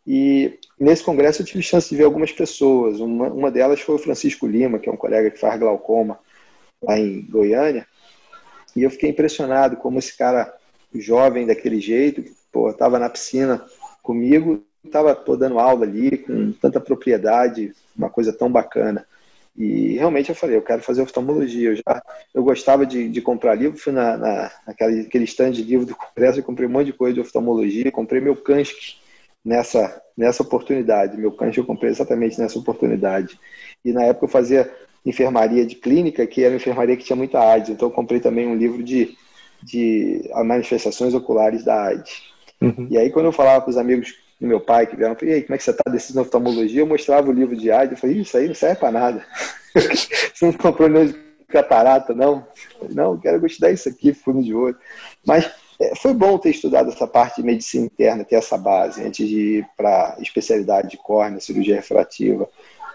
[0.06, 3.00] E nesse congresso eu tive chance de ver algumas pessoas.
[3.00, 6.18] Uma, uma delas foi o Francisco Lima, que é um colega que faz glaucoma
[6.82, 7.86] lá em Goiânia.
[8.74, 10.54] E eu fiquei impressionado como esse cara
[10.94, 13.62] jovem daquele jeito, pô, estava na piscina
[14.02, 19.06] comigo, estava dando aula ali com tanta propriedade, uma coisa tão bacana.
[19.58, 21.70] E realmente eu falei, eu quero fazer oftalmologia.
[21.70, 25.64] Eu já eu gostava de, de comprar livro, fui na, na, naquele aquele stand de
[25.64, 28.98] livro do Congresso e comprei um monte de coisa de oftalmologia, comprei meu Kansky
[29.44, 31.16] nessa, nessa oportunidade.
[31.16, 33.36] Meu Kansky eu comprei exatamente nessa oportunidade.
[33.84, 34.72] E na época eu fazia
[35.04, 37.70] enfermaria de clínica, que era uma enfermaria que tinha muita AIDS.
[37.70, 39.16] Então eu comprei também um livro de,
[39.60, 42.22] de manifestações oculares da AIDS.
[42.60, 42.86] Uhum.
[42.90, 45.42] E aí quando eu falava para os amigos do meu pai, que vieram, e aí,
[45.42, 46.80] como é que você está decidindo oftalmologia?
[46.80, 49.26] Eu mostrava o livro de AIDS, eu falei, isso aí não serve para nada.
[49.74, 51.14] você não comprou nenhum de
[51.48, 52.46] catarata, não?
[52.90, 54.76] Não, quero estudar isso aqui, fundo de olho.
[55.26, 59.28] Mas é, foi bom ter estudado essa parte de medicina interna, ter essa base, antes
[59.28, 62.48] de ir para especialidade de córnea, cirurgia refrativa,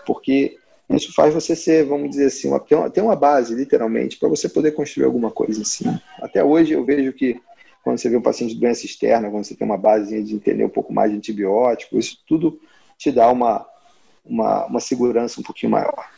[0.06, 0.58] porque
[0.90, 4.72] isso faz você ser, vamos dizer assim, uma, ter uma base, literalmente, para você poder
[4.72, 6.02] construir alguma coisa em cima.
[6.22, 7.40] Até hoje eu vejo que
[7.84, 10.64] quando você vê um paciente de doença externa, quando você tem uma base de entender
[10.64, 12.60] um pouco mais de antibiótico, isso tudo
[12.98, 13.66] te dá uma,
[14.26, 16.10] uma, uma segurança um pouquinho maior.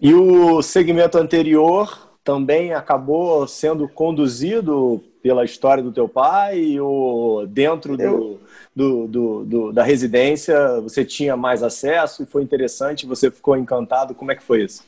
[0.00, 7.96] E o segmento anterior também acabou sendo conduzido pela história do teu pai ou dentro
[7.96, 8.40] do,
[8.74, 14.14] do, do, do, da residência você tinha mais acesso e foi interessante, você ficou encantado,
[14.14, 14.84] como é que foi isso?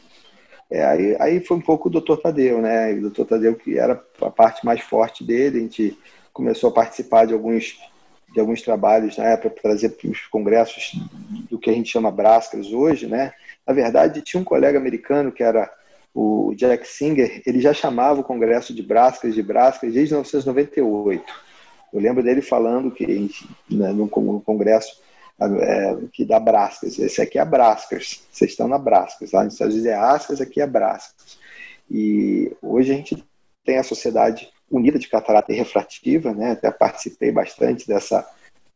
[0.74, 2.92] É, aí, aí foi um pouco o doutor Tadeu, né?
[2.94, 5.96] O doutor Tadeu, que era a parte mais forte dele, a gente
[6.32, 7.78] começou a participar de alguns,
[8.32, 10.98] de alguns trabalhos né, para trazer para os congressos
[11.48, 13.32] do que a gente chama Brascas hoje, né?
[13.64, 15.72] Na verdade, tinha um colega americano que era
[16.12, 21.24] o Jack Singer, ele já chamava o congresso de Brascas de Brascas desde 1998.
[21.92, 23.30] Eu lembro dele falando que
[23.70, 25.00] né, no congresso
[25.40, 26.98] é, que dá Brascas.
[26.98, 28.22] Esse aqui é Brascas.
[28.30, 29.32] Vocês estão na Brascas.
[29.32, 31.38] Lá nos Estados Unidos é Ascas, aqui é Brascas.
[31.90, 33.24] E hoje a gente
[33.64, 36.52] tem a Sociedade Unida de Catarata e Refrativa, né?
[36.52, 38.28] até participei bastante dessa,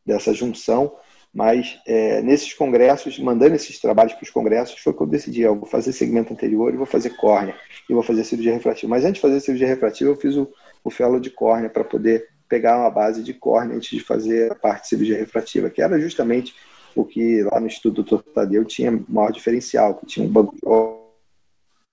[0.05, 0.95] dessa junção,
[1.33, 5.55] mas é, nesses congressos, mandando esses trabalhos para os congressos, foi que eu decidi, eu
[5.55, 7.55] vou fazer segmento anterior e vou fazer córnea,
[7.89, 8.89] e vou fazer cirurgia refrativa.
[8.89, 10.51] Mas antes de fazer cirurgia refrativa, eu fiz o,
[10.83, 14.55] o fellow de córnea para poder pegar uma base de córnea antes de fazer a
[14.55, 16.55] parte de cirurgia refrativa, que era justamente
[16.95, 20.61] o que lá no Instituto do Tadeu tinha maior diferencial, que tinha um banco de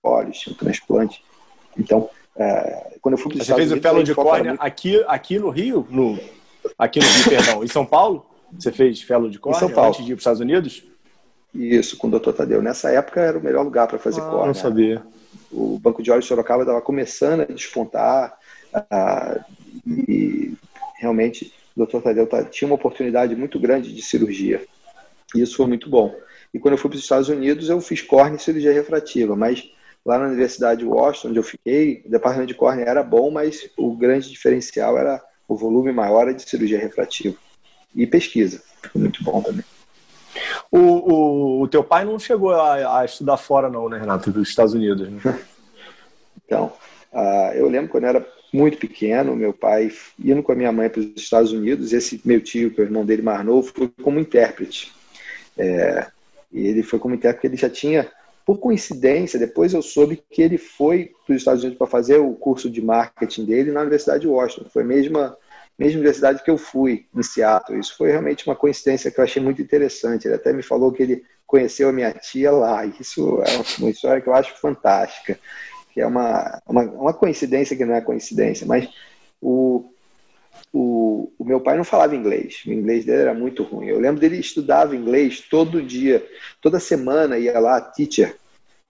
[0.03, 1.23] olhos, tinha um transplante.
[1.77, 4.61] Então, é, quando eu fui para Você fez Unidos, o fellow de córnea muito...
[4.61, 5.87] aqui, aqui no Rio?
[5.89, 6.19] No,
[6.77, 8.25] aqui no Rio, perdão, em São Paulo?
[8.57, 10.83] Você fez fellow de córnea antes de ir para os Estados Unidos?
[11.53, 12.31] Isso, com o Dr.
[12.31, 12.61] Tadeu.
[12.61, 14.47] Nessa época era o melhor lugar para fazer ah, córnea.
[14.47, 15.03] Não sabia.
[15.51, 18.37] O Banco de Olhos de Sorocaba estava começando a despontar.
[18.73, 19.39] A,
[19.87, 20.53] e
[20.99, 22.01] realmente o Dr.
[22.01, 24.65] Tadeu tá, tinha uma oportunidade muito grande de cirurgia.
[25.35, 26.15] E isso foi muito bom.
[26.53, 29.69] E quando eu fui para os Estados Unidos, eu fiz córnea e cirurgia refrativa, mas
[30.05, 33.69] lá na Universidade de Washington, onde eu fiquei, o departamento de córnea era bom, mas
[33.77, 37.35] o grande diferencial era o volume maior de cirurgia refrativa.
[37.95, 39.63] E pesquisa, foi muito bom também.
[40.71, 44.49] O, o, o teu pai não chegou a, a, estudar fora, não, né, Renato, dos
[44.49, 45.09] Estados Unidos?
[45.09, 45.19] Né?
[46.45, 46.73] então,
[47.11, 50.89] uh, eu lembro quando eu era muito pequeno, meu pai indo com a minha mãe
[50.89, 53.91] para os Estados Unidos, esse meu tio, que é o irmão dele mais novo, foi
[54.01, 54.93] como intérprete.
[55.57, 56.07] É,
[56.53, 58.09] ele foi como intérprete, ele já tinha,
[58.45, 62.33] por coincidência, depois eu soube que ele foi para os Estados Unidos para fazer o
[62.33, 64.69] curso de marketing dele na Universidade de Washington.
[64.69, 65.37] Foi a mesma,
[65.77, 67.77] mesma universidade que eu fui, em Seattle.
[67.77, 70.27] Isso foi realmente uma coincidência que eu achei muito interessante.
[70.27, 72.85] Ele até me falou que ele conheceu a minha tia lá.
[72.85, 75.37] Isso é uma história que eu acho fantástica
[75.97, 78.87] que é uma, uma, uma coincidência que não é coincidência, mas
[79.41, 79.83] o,
[80.71, 83.87] o, o, meu pai não falava inglês, o inglês dele era muito ruim.
[83.87, 86.23] Eu lembro dele estudava inglês todo dia,
[86.61, 88.37] toda semana ia lá, teacher,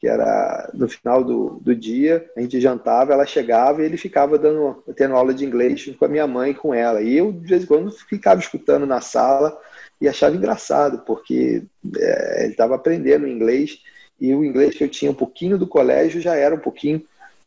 [0.02, 4.38] que era no final do, do dia, a gente jantava, ela chegava e ele ficava
[4.38, 7.02] dando, tendo aula de inglês com a minha mãe e com ela.
[7.02, 9.58] E eu, de vez em quando, ficava escutando na sala
[10.02, 11.64] e achava engraçado, porque
[11.96, 13.80] é, ele estava aprendendo inglês
[14.20, 17.04] e o inglês que eu tinha um pouquinho do colégio já era um pouquinho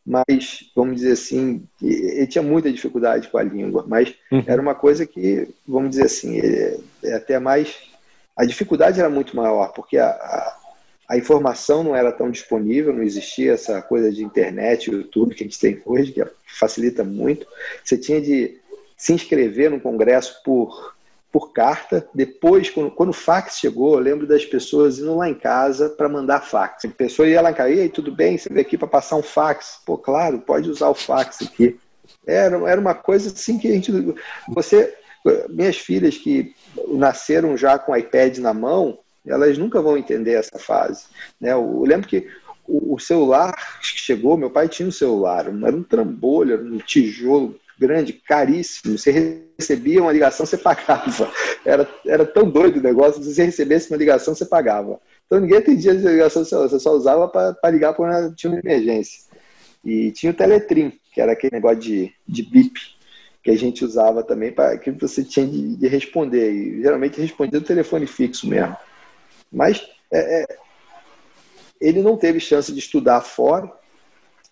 [0.06, 4.42] mais, vamos dizer assim, ele tinha muita dificuldade com a língua, mas uhum.
[4.46, 7.76] era uma coisa que, vamos dizer assim, é, é, até mais.
[8.36, 10.58] A dificuldade era muito maior, porque a, a,
[11.10, 15.46] a, informação não era tão disponível, não existia essa coisa de internet, YouTube que a
[15.46, 16.24] gente tem hoje, que
[16.58, 17.46] facilita muito.
[17.84, 18.58] Você tinha de
[18.96, 20.94] se inscrever no congresso por
[21.32, 22.08] por carta.
[22.14, 26.08] Depois, quando, quando o fax chegou, eu lembro das pessoas indo lá em casa para
[26.08, 26.84] mandar fax.
[26.84, 28.36] A pessoa ia lá em casa, e aí, tudo bem?
[28.36, 29.80] Você veio aqui para passar um fax?
[29.86, 31.78] Pô, claro, pode usar o fax aqui.
[32.26, 33.92] Era, era uma coisa assim que a gente.
[34.48, 34.96] Você
[35.50, 36.54] minhas filhas que
[36.88, 41.04] nasceram já com iPad na mão, elas nunca vão entender essa fase.
[41.40, 41.52] Né?
[41.52, 42.26] Eu lembro que
[42.66, 47.58] o celular que chegou, meu pai tinha um celular, era um trambolho, era um tijolo
[47.80, 48.98] grande, caríssimo.
[48.98, 51.32] Você recebia uma ligação, você pagava.
[51.64, 55.00] Era, era tão doido o negócio, se você recebesse uma ligação, você pagava.
[55.26, 59.22] Então ninguém atendia a ligação, você só usava para ligar quando tinha uma emergência.
[59.82, 62.78] E tinha o Teletrim, que era aquele negócio de, de bip,
[63.42, 66.52] que a gente usava também para que você tinha de, de, responder.
[66.52, 68.76] E geralmente respondia no telefone fixo mesmo.
[69.50, 70.46] Mas é, é,
[71.80, 73.72] ele não teve chance de estudar fora,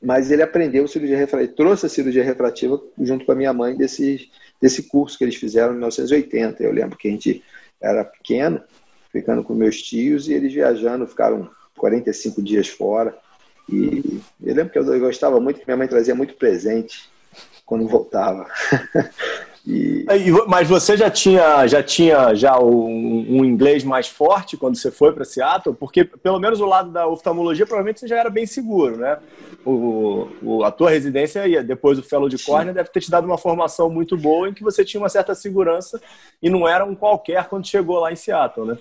[0.01, 4.31] mas ele aprendeu cirurgia refrativa, trouxe a cirurgia refrativa junto com a minha mãe desse,
[4.61, 6.63] desse curso que eles fizeram em 1980.
[6.63, 7.43] Eu lembro que a gente
[7.81, 8.63] era pequeno,
[9.11, 13.17] ficando com meus tios, e eles viajando, ficaram 45 dias fora.
[13.69, 17.09] E eu lembro que eu gostava muito, que minha mãe trazia muito presente
[17.67, 18.47] quando voltava.
[19.69, 20.07] E...
[20.47, 25.13] Mas você já tinha já tinha já um, um, inglês mais forte quando você foi
[25.13, 25.77] para Seattle?
[25.77, 29.19] Porque pelo menos o lado da oftalmologia provavelmente você já era bem seguro, né?
[29.67, 33.27] O, o a tua residência e depois o fellow de córnea deve ter te dado
[33.27, 36.01] uma formação muito boa em que você tinha uma certa segurança
[36.43, 38.79] e não era um qualquer quando chegou lá em Seattle, né?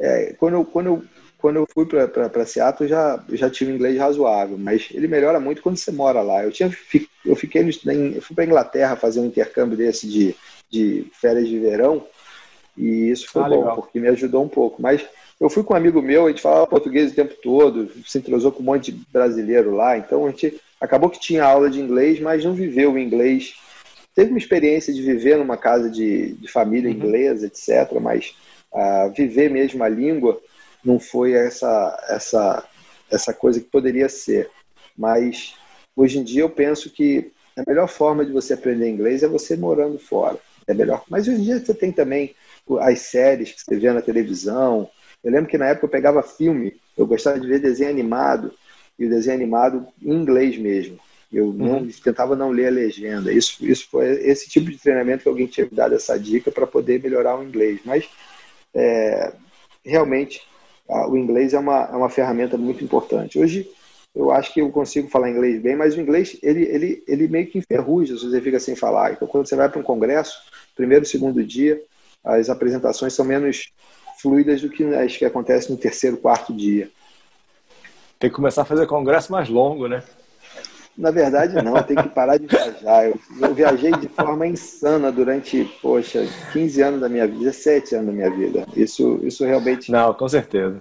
[0.00, 1.04] É, quando eu, quando eu
[1.44, 5.76] quando eu fui para Seattle já já tive inglês razoável, mas ele melhora muito quando
[5.76, 6.42] você mora lá.
[6.42, 6.74] Eu tinha
[7.22, 10.34] eu fiquei eu fui para Inglaterra fazer um intercâmbio desse de,
[10.70, 12.06] de férias de verão
[12.74, 13.76] e isso foi ah, bom legal.
[13.76, 14.80] porque me ajudou um pouco.
[14.80, 15.04] Mas
[15.38, 18.50] eu fui com um amigo meu, a gente falava português o tempo todo, se entrosou
[18.50, 22.18] com um monte de brasileiro lá, então a gente acabou que tinha aula de inglês,
[22.20, 23.54] mas não viveu o inglês.
[24.14, 26.96] Teve uma experiência de viver numa casa de, de família uhum.
[26.96, 28.34] inglesa, etc., mas
[28.72, 30.40] uh, viver mesmo a língua
[30.84, 32.68] não foi essa, essa,
[33.10, 34.50] essa coisa que poderia ser.
[34.96, 35.54] Mas
[35.96, 39.56] hoje em dia eu penso que a melhor forma de você aprender inglês é você
[39.56, 40.38] morando fora.
[40.66, 41.04] É melhor.
[41.08, 42.34] Mas hoje em dia você tem também
[42.80, 44.88] as séries que você vê na televisão.
[45.22, 48.52] Eu lembro que na época eu pegava filme, eu gostava de ver desenho animado,
[48.98, 50.98] e o desenho animado em inglês mesmo.
[51.32, 51.88] Eu não, uhum.
[52.02, 53.32] tentava não ler a legenda.
[53.32, 56.66] Isso, isso foi esse tipo de treinamento que alguém tinha me dado essa dica para
[56.66, 57.80] poder melhorar o inglês.
[57.84, 58.08] Mas
[58.72, 59.32] é,
[59.84, 60.42] realmente
[60.88, 63.38] o inglês é uma, é uma ferramenta muito importante.
[63.38, 63.70] Hoje,
[64.14, 67.46] eu acho que eu consigo falar inglês bem, mas o inglês, ele, ele, ele meio
[67.46, 69.12] que enferruja se você fica sem falar.
[69.12, 70.38] Então, quando você vai para um congresso,
[70.76, 71.82] primeiro, segundo dia,
[72.22, 73.72] as apresentações são menos
[74.20, 76.90] fluidas do que as que acontecem no terceiro, quarto dia.
[78.18, 80.02] Tem que começar a fazer congresso mais longo, né?
[80.96, 83.06] Na verdade, não, tem que parar de viajar.
[83.08, 88.06] Eu, eu, viajei de forma insana durante, poxa, 15 anos da minha vida, 17 anos
[88.06, 88.66] da minha vida.
[88.76, 89.90] Isso, isso realmente.
[89.90, 90.80] Não, com certeza.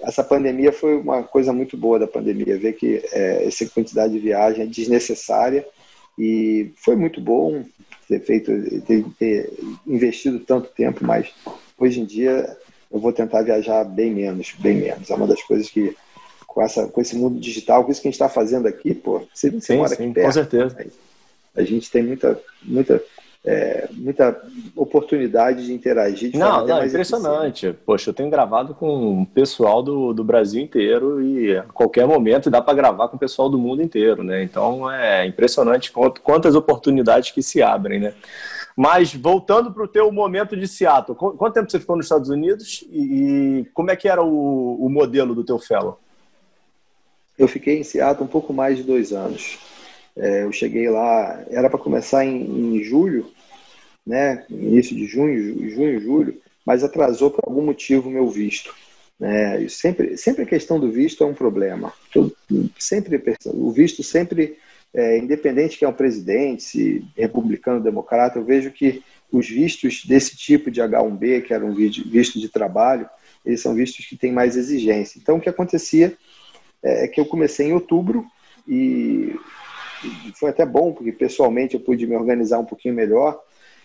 [0.00, 4.18] Essa pandemia foi uma coisa muito boa da pandemia, ver que é, essa quantidade de
[4.18, 5.66] viagem é desnecessária
[6.18, 7.64] e foi muito bom
[8.06, 9.50] ter feito, ter, ter
[9.86, 11.32] investido tanto tempo, mas
[11.78, 12.54] hoje em dia
[12.92, 15.10] eu vou tentar viajar bem menos, bem menos.
[15.10, 15.96] É uma das coisas que
[16.54, 19.22] com, essa, com esse mundo digital, com isso que a gente está fazendo aqui, pô,
[19.34, 20.26] você, você sim, mora sim, aqui perto.
[20.26, 20.86] Com certeza.
[21.56, 23.02] A gente tem muita, muita,
[23.44, 24.40] é, muita
[24.76, 26.30] oportunidade de interagir.
[26.30, 27.66] De não, não, impressionante.
[27.66, 27.84] Eficiente.
[27.84, 32.48] Poxa, eu tenho gravado com o pessoal do, do Brasil inteiro e a qualquer momento
[32.48, 34.44] dá para gravar com o pessoal do mundo inteiro, né?
[34.44, 38.14] Então é impressionante quantas oportunidades que se abrem, né?
[38.76, 42.84] Mas voltando para o teu momento de Seattle, quanto tempo você ficou nos Estados Unidos
[42.90, 46.00] e, e como é que era o, o modelo do teu fellow?
[47.38, 49.58] Eu fiquei em Seattle um pouco mais de dois anos.
[50.16, 53.30] É, eu cheguei lá, era para começar em, em, julho,
[54.06, 58.72] né, início de junho, junho, julho, mas atrasou por algum motivo o meu visto.
[59.18, 59.68] Né?
[59.68, 61.92] sempre, sempre a questão do visto é um problema.
[62.78, 64.56] sempre o visto sempre,
[64.92, 70.36] é, independente que é um presidente, se republicano, democrata, eu vejo que os vistos desse
[70.36, 73.08] tipo de H1B, que era um visto de trabalho,
[73.44, 75.18] eles são vistos que têm mais exigência.
[75.18, 76.16] Então, o que acontecia
[76.84, 78.26] é, que eu comecei em outubro
[78.68, 79.34] e
[80.34, 83.42] foi até bom, porque pessoalmente eu pude me organizar um pouquinho melhor.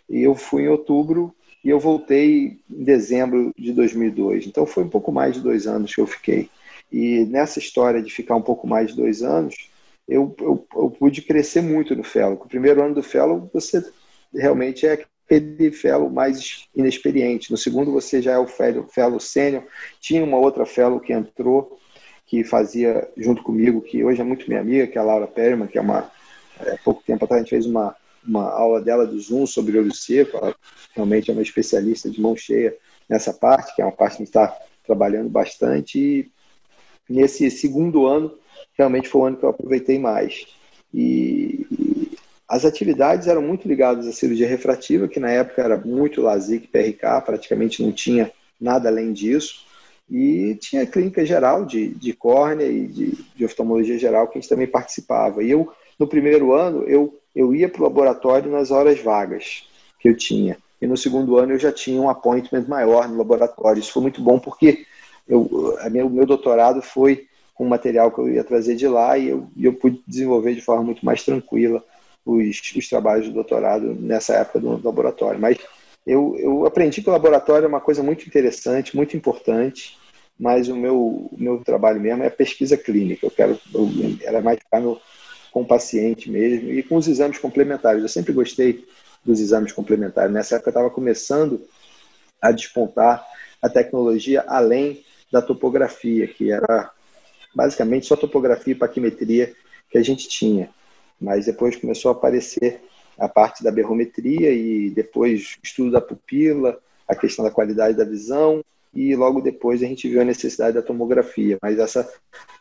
[0.09, 1.33] E eu fui em outubro
[1.63, 4.47] e eu voltei em dezembro de 2002.
[4.47, 6.49] Então foi um pouco mais de dois anos que eu fiquei.
[6.91, 9.69] E nessa história de ficar um pouco mais de dois anos,
[10.07, 12.33] eu, eu, eu pude crescer muito no Fellow.
[12.33, 13.83] O primeiro ano do Fellow, você
[14.33, 17.51] realmente é aquele Fellow mais inexperiente.
[17.51, 19.63] No segundo, você já é o Fellow, fellow Sênior.
[20.01, 21.79] Tinha uma outra Fellow que entrou
[22.29, 25.65] que fazia junto comigo, que hoje é muito minha amiga, que é a Laura Perman,
[25.65, 26.11] que é uma,
[26.59, 29.93] é, pouco tempo atrás a gente fez uma, uma aula dela do Zoom sobre olho
[29.93, 30.55] seco, ela
[30.95, 32.75] realmente é uma especialista de mão cheia
[33.09, 34.55] nessa parte, que é uma parte que a gente está
[34.85, 36.31] trabalhando bastante, e
[37.09, 38.31] nesse segundo ano,
[38.77, 40.45] realmente foi o ano que eu aproveitei mais.
[40.93, 42.11] E, e
[42.47, 47.21] as atividades eram muito ligadas à cirurgia refrativa, que na época era muito LASIK, PRK,
[47.25, 49.67] praticamente não tinha nada além disso.
[50.09, 54.49] E tinha clínica geral de, de córnea e de, de oftalmologia geral que a gente
[54.49, 55.43] também participava.
[55.43, 59.67] E eu, no primeiro ano, eu, eu ia para o laboratório nas horas vagas
[59.99, 60.57] que eu tinha.
[60.81, 63.79] E no segundo ano eu já tinha um appointment maior no laboratório.
[63.79, 64.85] Isso foi muito bom porque
[65.27, 69.29] eu, a meu, meu doutorado foi com material que eu ia trazer de lá e
[69.29, 71.83] eu, eu pude desenvolver de forma muito mais tranquila
[72.25, 75.39] os, os trabalhos de doutorado nessa época do laboratório.
[75.39, 75.57] Mas
[76.09, 79.95] eu, eu aprendi que o laboratório é uma coisa muito interessante, muito importante,
[80.39, 83.27] mas o meu, meu trabalho mesmo é a pesquisa clínica.
[83.27, 83.87] Eu quero, eu,
[84.23, 84.99] era mais ficar no,
[85.51, 88.01] com o paciente mesmo e com os exames complementares.
[88.01, 88.87] Eu sempre gostei
[89.23, 90.33] dos exames complementares.
[90.33, 91.61] Nessa época estava começando
[92.41, 93.23] a despontar
[93.61, 96.89] a tecnologia além da topografia, que era
[97.53, 99.53] basicamente só topografia e paquimetria
[99.91, 100.71] que a gente tinha.
[101.21, 102.81] Mas depois começou a aparecer
[103.19, 108.63] a parte da berrometria e depois estudo da pupila, a questão da qualidade da visão
[108.93, 111.57] e logo depois a gente viu a necessidade da tomografia.
[111.61, 112.09] Mas essa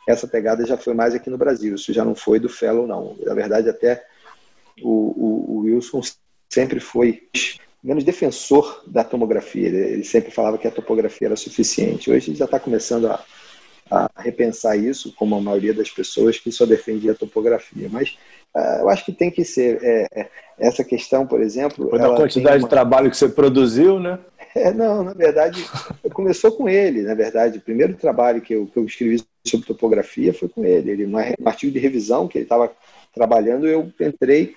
[0.07, 3.17] essa pegada já foi mais aqui no Brasil, isso já não foi do Fellow não.
[3.25, 4.05] Na verdade até
[4.83, 6.01] o, o, o Wilson
[6.49, 7.29] sempre foi
[7.83, 9.69] menos defensor da tomografia.
[9.69, 12.11] Ele, sempre falava que a topografia era suficiente.
[12.11, 13.25] Hoje já está começando a,
[13.91, 17.89] a, repensar isso, como a maioria das pessoas que só defendia a topografia.
[17.91, 18.19] Mas
[18.81, 20.29] eu acho que tem que ser é, é,
[20.59, 21.89] essa questão, por exemplo.
[21.89, 22.65] Por a quantidade uma...
[22.65, 24.19] de trabalho que você produziu, né?
[24.55, 25.65] É, não, na verdade,
[26.13, 27.03] começou com ele.
[27.03, 30.91] Na verdade, o primeiro trabalho que eu, que eu escrevi sobre topografia foi com ele.
[30.91, 32.71] Ele, um artigo de revisão que ele estava
[33.15, 34.55] trabalhando, eu entrei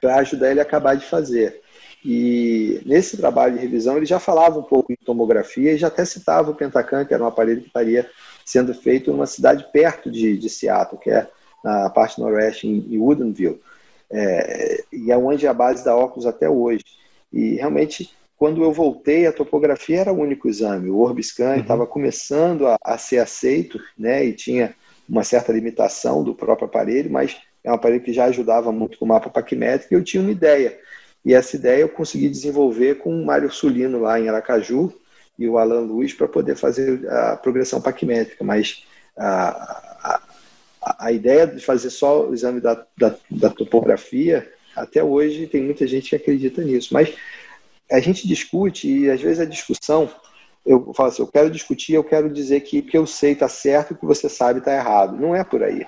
[0.00, 1.60] para ajudar ele a acabar de fazer.
[2.04, 6.04] E nesse trabalho de revisão ele já falava um pouco em tomografia e já até
[6.04, 8.10] citava o Pentacan, que era um aparelho que estaria
[8.44, 11.28] sendo feito numa cidade perto de, de Seattle, que é
[11.62, 13.60] na parte noroeste, em, Woodinville,
[14.10, 16.84] é, e é onde é a base da óculos até hoje.
[17.32, 20.90] E realmente, quando eu voltei, a topografia era o único exame.
[20.90, 21.88] O Orbiscan estava uhum.
[21.88, 24.74] começando a, a, ser aceito, né, e tinha
[25.08, 29.04] uma certa limitação do próprio aparelho, mas é um aparelho que já ajudava muito com
[29.04, 30.78] o mapa paquimétrico, e eu tinha uma ideia
[31.24, 34.92] e essa ideia eu consegui desenvolver com o Mário Sulino lá em Aracaju
[35.38, 38.42] e o Alan Luz para poder fazer a progressão paquimétrica.
[38.42, 38.84] Mas
[39.16, 39.91] a,
[40.82, 45.62] a, a, ideia de fazer só o exame da, da, da topografia, até hoje tem
[45.62, 46.92] muita gente que acredita nisso.
[46.92, 47.14] Mas
[47.90, 50.10] a gente discute e às vezes a discussão
[50.64, 53.48] eu falo assim, eu quero discutir, eu quero dizer que o que eu sei está
[53.48, 55.20] certo e o que você sabe está errado.
[55.20, 55.84] Não é por aí.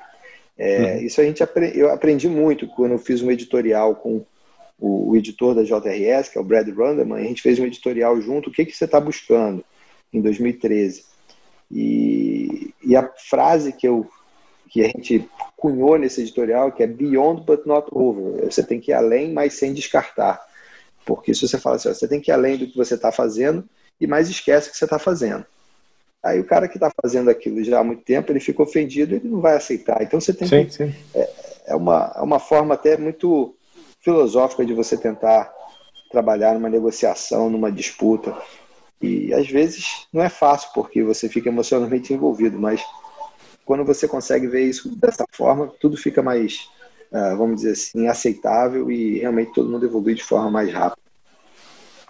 [0.58, 0.98] É, uhum.
[1.02, 1.42] Isso a gente
[1.74, 4.24] eu aprendi muito quando eu fiz um editorial com
[4.78, 8.20] o, o, editor da JRS, que é o Brad Runderman, a gente fez um editorial
[8.20, 9.64] junto, o que, que você está buscando
[10.12, 11.04] em 2013.
[11.70, 14.08] E, e a frase que, eu,
[14.74, 18.90] que a gente cunhou nesse editorial, que é Beyond but not over, você tem que
[18.90, 20.44] ir além, mas sem descartar.
[21.06, 23.64] Porque se você fala assim, você tem que ir além do que você está fazendo
[24.00, 25.46] e mais esquece o que você está fazendo.
[26.20, 29.28] Aí o cara que está fazendo aquilo já há muito tempo, ele fica ofendido, ele
[29.28, 30.02] não vai aceitar.
[30.02, 30.74] Então você tem sim, que.
[30.74, 30.92] Sim.
[31.14, 31.30] É,
[31.66, 33.54] é, uma, é uma forma até muito
[34.00, 35.54] filosófica de você tentar
[36.10, 38.36] trabalhar numa negociação, numa disputa.
[39.00, 42.82] E às vezes não é fácil, porque você fica emocionalmente envolvido, mas
[43.64, 46.68] quando você consegue ver isso dessa forma, tudo fica mais,
[47.12, 51.02] uh, vamos dizer assim, aceitável e realmente todo mundo evolui de forma mais rápida.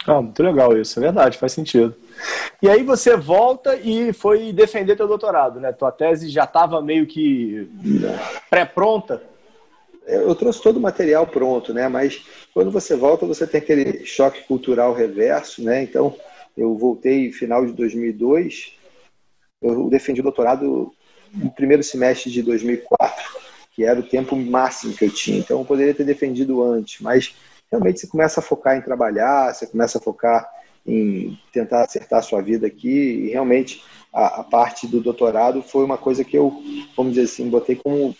[0.06, 1.94] Ah, muito legal isso, é verdade, faz sentido.
[2.60, 5.72] E aí você volta e foi defender teu doutorado, né?
[5.72, 7.68] Tua tese já estava meio que
[8.50, 9.22] pré-pronta
[10.06, 11.88] eu trouxe todo o material pronto, né?
[11.88, 15.82] Mas quando você volta, você tem aquele choque cultural reverso, né?
[15.82, 16.14] Então,
[16.56, 18.76] eu voltei final de 2002,
[19.62, 20.92] eu defendi o doutorado
[21.34, 23.24] no primeiro semestre de 2004,
[23.72, 25.38] que era o tempo máximo que eu tinha.
[25.38, 27.34] Então, eu poderia ter defendido antes, mas
[27.70, 30.48] realmente você começa a focar em trabalhar, você começa a focar
[30.86, 33.82] em tentar acertar a sua vida aqui, e realmente
[34.12, 36.52] a, a parte do doutorado foi uma coisa que eu,
[36.96, 38.14] vamos dizer assim, botei como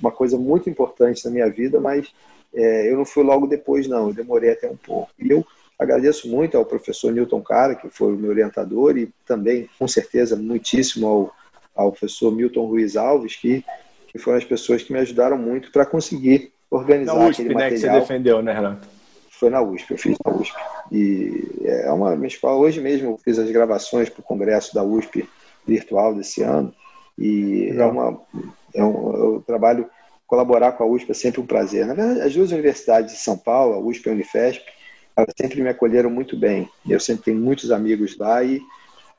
[0.00, 2.12] uma coisa muito importante na minha vida, mas
[2.54, 5.10] é, eu não fui logo depois, não, eu demorei até um pouco.
[5.18, 5.44] E eu
[5.78, 10.36] agradeço muito ao professor Newton Cara, que foi o meu orientador, e também, com certeza,
[10.36, 11.32] muitíssimo ao,
[11.74, 13.64] ao professor Milton Ruiz Alves, que,
[14.08, 17.70] que foram as pessoas que me ajudaram muito para conseguir organizar na USP, aquele material.
[17.70, 18.88] né, que você defendeu, né, Renato?
[19.30, 20.56] Foi na USP, eu fiz na USP.
[20.92, 24.82] E é uma minha escola, hoje mesmo eu fiz as gravações para o congresso da
[24.82, 25.28] USP
[25.66, 26.74] virtual desse ano,
[27.18, 28.20] e é uma
[28.74, 29.88] é um, eu trabalho,
[30.26, 31.86] colaborar com a USP é sempre um prazer.
[31.86, 34.64] Na verdade, as duas universidades de São Paulo, a USP e a Unifesp,
[35.16, 36.68] elas sempre me acolheram muito bem.
[36.88, 38.60] Eu sempre tenho muitos amigos lá e,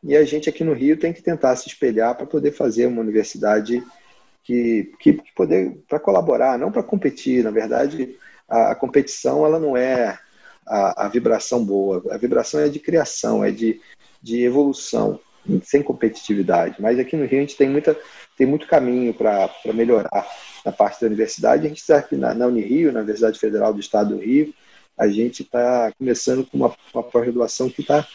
[0.03, 3.01] e a gente aqui no Rio tem que tentar se espelhar para poder fazer uma
[3.01, 3.83] universidade
[4.43, 7.43] que, que, que poder para colaborar, não para competir.
[7.43, 8.15] Na verdade,
[8.47, 10.17] a, a competição ela não é
[10.65, 12.03] a, a, vibração boa.
[12.11, 13.81] A vibração é de criação, é de,
[14.21, 15.19] de evolução,
[15.63, 16.75] sem competitividade.
[16.79, 17.97] Mas aqui no Rio a gente tem, muita,
[18.37, 20.27] tem muito caminho para melhorar
[20.63, 21.65] na parte da universidade.
[21.65, 24.53] A gente está aqui na, na Unirio, na Universidade Federal do Estado do Rio,
[24.97, 28.07] a gente está começando com uma, uma pós-graduação que está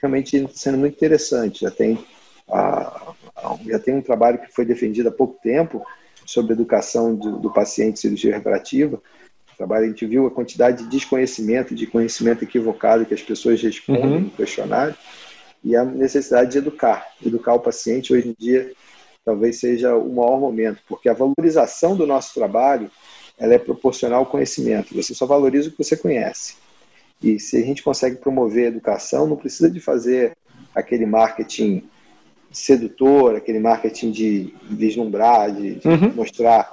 [0.00, 1.62] realmente sendo muito interessante.
[1.62, 1.98] Já tem,
[2.48, 3.12] a,
[3.66, 5.84] já tem um trabalho que foi defendido há pouco tempo
[6.26, 9.00] sobre educação do, do paciente em cirurgia reparativa.
[9.56, 14.04] Trabalho, a gente viu a quantidade de desconhecimento, de conhecimento equivocado que as pessoas respondem
[14.04, 14.20] uhum.
[14.20, 14.94] no questionário
[15.62, 17.06] e a necessidade de educar.
[17.24, 18.72] Educar o paciente hoje em dia
[19.22, 22.90] talvez seja o maior momento, porque a valorização do nosso trabalho
[23.38, 24.94] ela é proporcional ao conhecimento.
[24.94, 26.56] Você só valoriza o que você conhece.
[27.22, 30.36] E se a gente consegue promover a educação, não precisa de fazer
[30.74, 31.82] aquele marketing
[32.52, 36.12] sedutor, aquele marketing de vislumbrar, de, de uhum.
[36.14, 36.72] mostrar,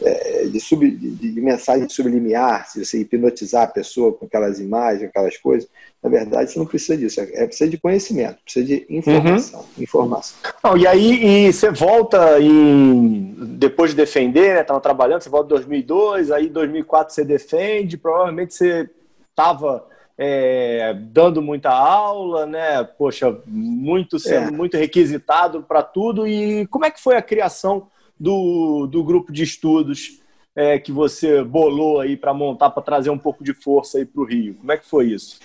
[0.00, 5.08] é, de, sub, de, de, mensagem sublimiar, se você hipnotizar a pessoa com aquelas imagens,
[5.08, 5.68] aquelas coisas.
[6.02, 7.20] Na verdade, você não precisa disso.
[7.20, 9.60] É, é precisa de conhecimento, precisa de informação.
[9.60, 9.82] Uhum.
[9.82, 10.38] informação.
[10.62, 14.60] Não, e aí e você volta em depois de defender, né?
[14.60, 18.88] Estava trabalhando, você volta em 2002, aí em 2004 você defende, provavelmente você
[19.36, 22.82] estava é, dando muita aula, né?
[22.82, 24.50] Poxa, muito sendo é.
[24.50, 26.26] muito requisitado para tudo.
[26.26, 30.22] E como é que foi a criação do, do grupo de estudos
[30.54, 34.22] é, que você bolou aí para montar, para trazer um pouco de força aí para
[34.22, 34.54] o Rio?
[34.54, 35.38] Como é que foi isso?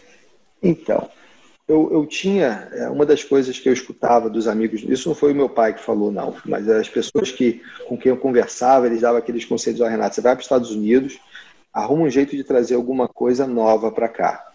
[0.64, 1.10] Então,
[1.68, 4.84] eu, eu tinha é, uma das coisas que eu escutava dos amigos.
[4.84, 8.10] Isso não foi o meu pai que falou, não, mas as pessoas que com quem
[8.10, 11.20] eu conversava, eles davam aqueles conselhos: ao Renato, você vai para os Estados Unidos,
[11.74, 14.52] arruma um jeito de trazer alguma coisa nova para cá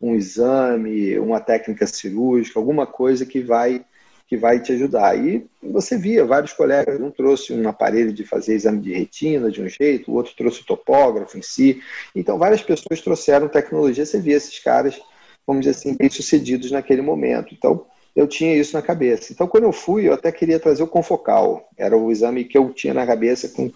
[0.00, 3.84] um exame, uma técnica cirúrgica, alguma coisa que vai
[4.26, 5.18] que vai te ajudar.
[5.18, 9.60] E você via vários colegas, um trouxe um aparelho de fazer exame de retina de
[9.60, 11.82] um jeito, o outro trouxe o topógrafo em si.
[12.14, 14.06] Então, várias pessoas trouxeram tecnologia.
[14.06, 15.00] Você via esses caras,
[15.44, 17.52] vamos dizer assim, bem-sucedidos naquele momento.
[17.52, 17.84] Então,
[18.14, 19.32] eu tinha isso na cabeça.
[19.32, 21.68] Então, quando eu fui, eu até queria trazer o confocal.
[21.76, 23.68] Era o exame que eu tinha na cabeça com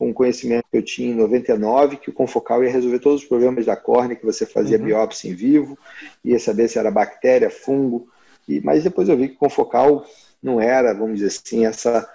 [0.00, 3.28] com o conhecimento que eu tinha em 99, que o confocal ia resolver todos os
[3.28, 4.84] problemas da córnea, que você fazia uhum.
[4.84, 5.78] biópsia em vivo,
[6.24, 8.08] ia saber se era bactéria, fungo,
[8.48, 10.06] e, mas depois eu vi que o confocal
[10.42, 12.08] não era, vamos dizer assim, essa...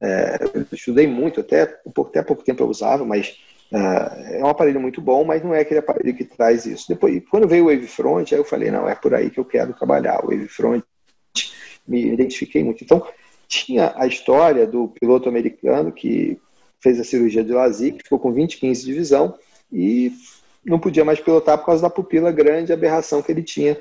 [0.00, 3.36] É, eu estudei muito, até, até pouco tempo eu usava, mas
[3.70, 6.86] é, é um aparelho muito bom, mas não é aquele aparelho que traz isso.
[6.88, 9.74] Depois, quando veio o Wavefront, aí eu falei, não, é por aí que eu quero
[9.74, 10.24] trabalhar.
[10.24, 10.82] O Wavefront
[11.86, 12.82] me identifiquei muito.
[12.82, 13.06] Então,
[13.46, 16.40] tinha a história do piloto americano que
[16.80, 19.34] fez a cirurgia de LASIK, ficou com 20, 15 de visão
[19.72, 20.12] e
[20.64, 23.78] não podia mais pilotar por causa da pupila grande, aberração que ele tinha,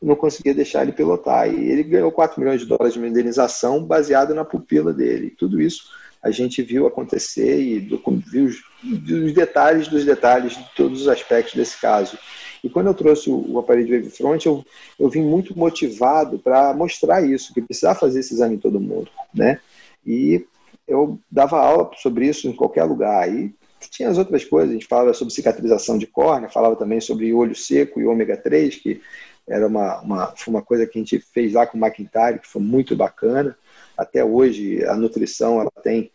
[0.00, 1.52] não conseguia deixar ele pilotar.
[1.52, 5.34] E ele ganhou 4 milhões de dólares de indenização baseado na pupila dele.
[5.36, 5.88] Tudo isso
[6.22, 11.54] a gente viu acontecer e viu os, os detalhes dos detalhes de todos os aspectos
[11.54, 12.18] desse caso.
[12.62, 14.64] E quando eu trouxe o, o aparelho de Wavefront, eu,
[14.98, 19.08] eu vim muito motivado para mostrar isso, que precisava fazer esse exame em todo mundo,
[19.32, 19.60] né?
[20.04, 20.44] E
[20.88, 23.32] eu dava aula sobre isso em qualquer lugar.
[23.32, 23.54] E
[23.90, 27.54] tinha as outras coisas, a gente falava sobre cicatrização de córnea, falava também sobre olho
[27.54, 29.00] seco e ômega 3, que
[29.48, 32.48] era uma, uma, foi uma coisa que a gente fez lá com o McIntyre, que
[32.48, 33.56] foi muito bacana.
[33.96, 36.10] Até hoje, a nutrição ela tem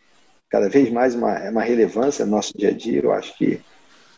[0.48, 3.00] cada vez mais uma, uma relevância no nosso dia a dia.
[3.02, 3.60] Eu acho que.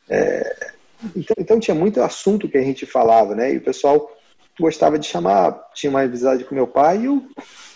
[0.09, 0.71] É...
[1.15, 3.53] Então, então, tinha muito assunto que a gente falava, né?
[3.53, 4.11] E o pessoal
[4.59, 5.53] gostava de chamar.
[5.75, 7.23] Tinha uma amizade com meu pai e eu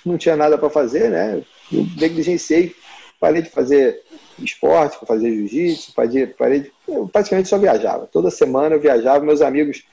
[0.04, 1.42] não tinha nada para fazer, né?
[1.72, 2.74] Eu negligenciei,
[3.18, 4.02] parei de fazer
[4.38, 8.06] esporte, fazer jiu-jitsu, parei de, eu praticamente só viajava.
[8.06, 9.84] Toda semana eu viajava, meus amigos,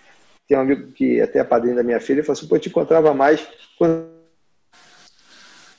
[0.48, 2.70] tem um amigo que até é padrinho da minha filha, falou assim, pô, eu te
[2.70, 3.46] encontrava mais
[3.78, 4.08] quando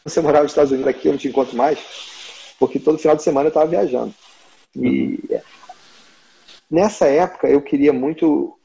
[0.04, 1.78] você morava nos Estados Unidos, aqui eu não te encontro mais,
[2.58, 4.14] porque todo final de semana eu estava viajando.
[4.76, 5.18] E
[6.70, 8.58] nessa época eu queria muito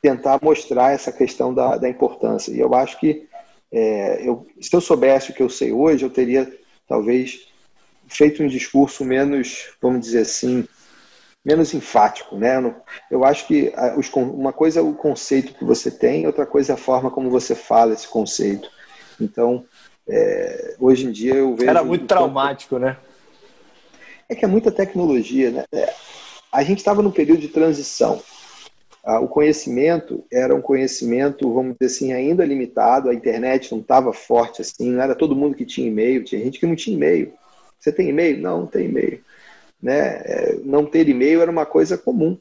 [0.00, 2.52] tentar mostrar essa questão da, da importância.
[2.52, 3.26] E eu acho que
[3.72, 6.50] é, eu, se eu soubesse o que eu sei hoje, eu teria
[6.88, 7.46] talvez
[8.08, 10.66] feito um discurso menos, vamos dizer assim,
[11.44, 12.54] menos enfático, né?
[13.10, 13.72] Eu acho que
[14.16, 17.54] uma coisa é o conceito que você tem, outra coisa é a forma como você
[17.54, 18.70] fala esse conceito.
[19.20, 19.64] Então,
[20.08, 21.70] é, hoje em dia eu vejo.
[21.70, 22.96] Era muito traumático, né?
[24.28, 25.64] É que é muita tecnologia, né?
[25.72, 25.92] É,
[26.50, 28.22] a gente estava num período de transição.
[29.08, 34.12] Ah, o conhecimento era um conhecimento, vamos dizer assim, ainda limitado, a internet não estava
[34.12, 37.32] forte assim, não era todo mundo que tinha e-mail, tinha gente que não tinha e-mail.
[37.80, 38.38] Você tem e-mail?
[38.38, 39.24] Não, não tem e-mail.
[39.82, 40.20] Né?
[40.26, 42.36] É, não ter e-mail era uma coisa comum.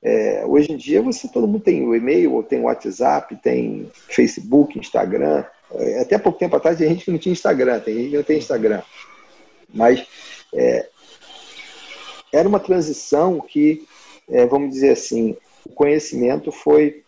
[0.00, 3.90] É, hoje em dia você todo mundo tem o e-mail, ou tem o WhatsApp, tem
[4.08, 5.44] Facebook, Instagram.
[5.74, 8.22] É, até pouco tempo atrás tinha gente que não tinha Instagram, tem gente que não
[8.22, 8.80] tem Instagram.
[9.74, 10.06] Mas
[10.54, 10.88] é,
[12.32, 13.84] era uma transição que
[14.28, 15.36] é, vamos dizer assim,
[15.66, 17.02] o conhecimento foi,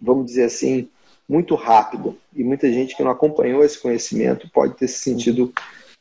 [0.00, 0.88] vamos dizer assim,
[1.28, 2.16] muito rápido.
[2.34, 5.52] E muita gente que não acompanhou esse conhecimento pode ter se sentido,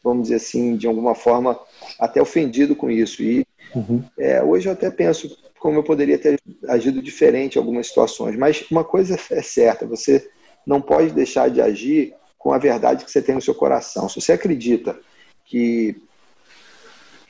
[0.04, 1.60] vamos dizer assim, de alguma forma,
[2.00, 3.24] até ofendido com isso.
[3.24, 4.04] E uhum.
[4.18, 8.36] é, hoje eu até penso como eu poderia ter agido diferente em algumas situações.
[8.36, 10.30] Mas uma coisa é certa: você
[10.66, 14.08] não pode deixar de agir com a verdade que você tem no seu coração.
[14.08, 15.00] Se você acredita
[15.46, 15.96] que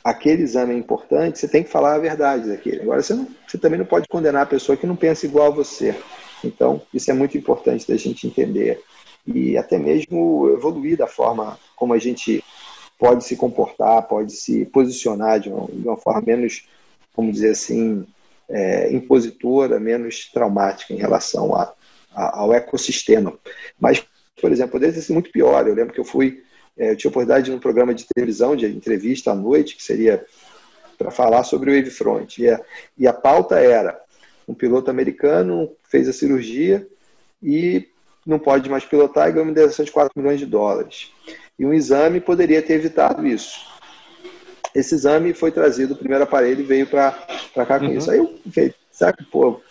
[0.03, 2.81] aquele exame é importante, você tem que falar a verdade daquele.
[2.81, 5.55] Agora, você, não, você também não pode condenar a pessoa que não pensa igual a
[5.55, 5.95] você.
[6.43, 8.81] Então, isso é muito importante da gente entender.
[9.25, 12.43] E até mesmo evoluir da forma como a gente
[12.99, 16.67] pode se comportar, pode se posicionar de uma, de uma forma menos,
[17.15, 18.05] vamos dizer assim,
[18.49, 21.73] é, impositora, menos traumática em relação a,
[22.13, 23.33] a, ao ecossistema.
[23.79, 24.05] Mas
[24.43, 25.65] por exemplo, poderia sido muito pior.
[25.65, 26.43] Eu lembro que eu fui,
[26.77, 30.25] eu tinha oportunidade de um programa de televisão, de entrevista à noite, que seria
[30.97, 32.41] para falar sobre o Wavefront.
[32.41, 32.61] E a,
[32.97, 33.99] e a pauta era:
[34.47, 36.87] um piloto americano fez a cirurgia
[37.41, 37.87] e
[38.25, 41.11] não pode mais pilotar e ganhou uma indenização de 4 milhões de dólares.
[41.59, 43.59] E um exame poderia ter evitado isso.
[44.73, 47.11] Esse exame foi trazido, o primeiro aparelho e veio para
[47.53, 47.93] cá com uhum.
[47.93, 48.09] isso.
[48.09, 49.61] Aí eu falei, sabe, pô,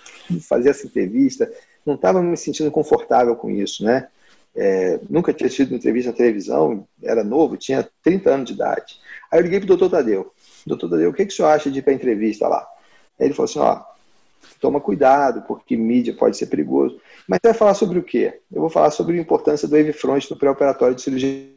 [0.48, 1.50] fazer essa entrevista,
[1.84, 4.07] não estava me sentindo confortável com isso, né?
[4.55, 9.00] É, nunca tinha tido entrevista na televisão, era novo, tinha 30 anos de idade.
[9.30, 10.32] Aí eu liguei para o doutor Tadeu.
[10.66, 12.66] Doutor Tadeu, o que, que o senhor acha de ir para a entrevista lá?
[13.18, 13.82] Aí ele falou assim: ó,
[14.61, 17.00] toma cuidado, porque mídia pode ser perigoso.
[17.26, 18.40] Mas você vai falar sobre o quê?
[18.53, 21.48] Eu vou falar sobre a importância do wavefront no pré-operatório de cirurgia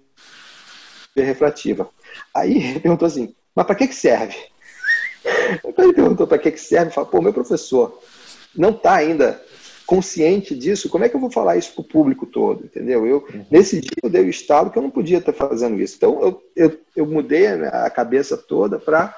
[1.17, 1.89] refrativa.
[2.33, 4.35] Aí ele perguntou assim: mas para que, que serve?
[5.65, 7.99] Então ele perguntou para que, que serve, falou: pô, meu professor
[8.55, 9.41] não está ainda
[9.85, 13.05] consciente disso, como é que eu vou falar isso para o público todo, entendeu?
[13.05, 13.45] Eu, uhum.
[13.51, 15.95] Nesse dia eu dei o estado que eu não podia estar fazendo isso.
[15.97, 19.15] Então eu, eu, eu mudei a cabeça toda para,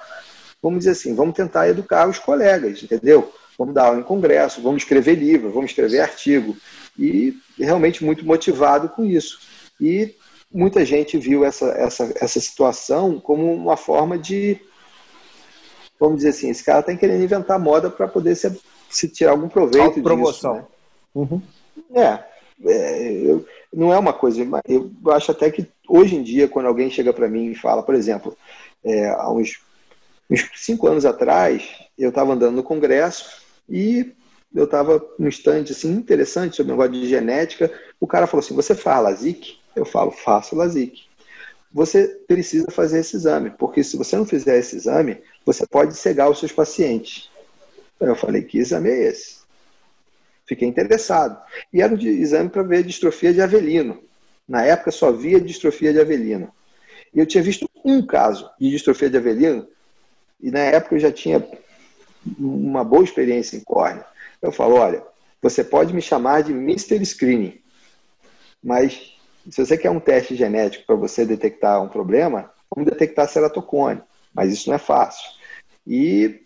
[0.61, 3.31] vamos dizer assim, vamos tentar educar os colegas, entendeu?
[3.57, 6.55] Vamos dar aula em congresso, vamos escrever livro, vamos escrever artigo.
[6.99, 9.39] E realmente muito motivado com isso.
[9.79, 10.15] E
[10.51, 14.59] muita gente viu essa, essa, essa situação como uma forma de,
[15.99, 18.47] vamos dizer assim, esse cara está querendo inventar moda para poder se
[18.89, 20.53] se tirar algum proveito promoção.
[20.53, 20.63] disso.
[20.63, 20.65] Né?
[21.15, 21.41] Uhum.
[21.93, 22.23] É,
[22.65, 24.45] é eu, não é uma coisa.
[24.67, 27.95] Eu acho até que hoje em dia, quando alguém chega para mim e fala, por
[27.95, 28.37] exemplo,
[28.83, 29.59] é, há uns,
[30.29, 34.13] uns cinco anos atrás, eu estava andando no congresso e
[34.53, 37.71] eu estava num stand assim, interessante sobre o negócio de genética.
[37.99, 39.57] O cara falou assim: Você fala LASIK?
[39.75, 41.07] Eu falo: Faço LASIK.
[41.73, 46.29] Você precisa fazer esse exame, porque se você não fizer esse exame, você pode cegar
[46.29, 47.29] os seus pacientes.
[47.99, 49.37] Eu falei, que exame é esse?
[50.45, 51.41] Fiquei interessado.
[51.73, 54.01] E era um exame para ver distrofia de avelino.
[54.47, 56.51] Na época só via distrofia de avelino.
[57.13, 59.67] E eu tinha visto um caso de distrofia de avelino,
[60.41, 61.45] e na época eu já tinha
[62.37, 64.05] uma boa experiência em córnea.
[64.41, 65.03] Eu falo, olha,
[65.41, 67.03] você pode me chamar de Mr.
[67.05, 67.59] Screening,
[68.63, 69.15] mas
[69.49, 74.01] se você quer um teste genético para você detectar um problema, vamos detectar ceratocone,
[74.33, 75.27] mas isso não é fácil.
[75.85, 76.41] E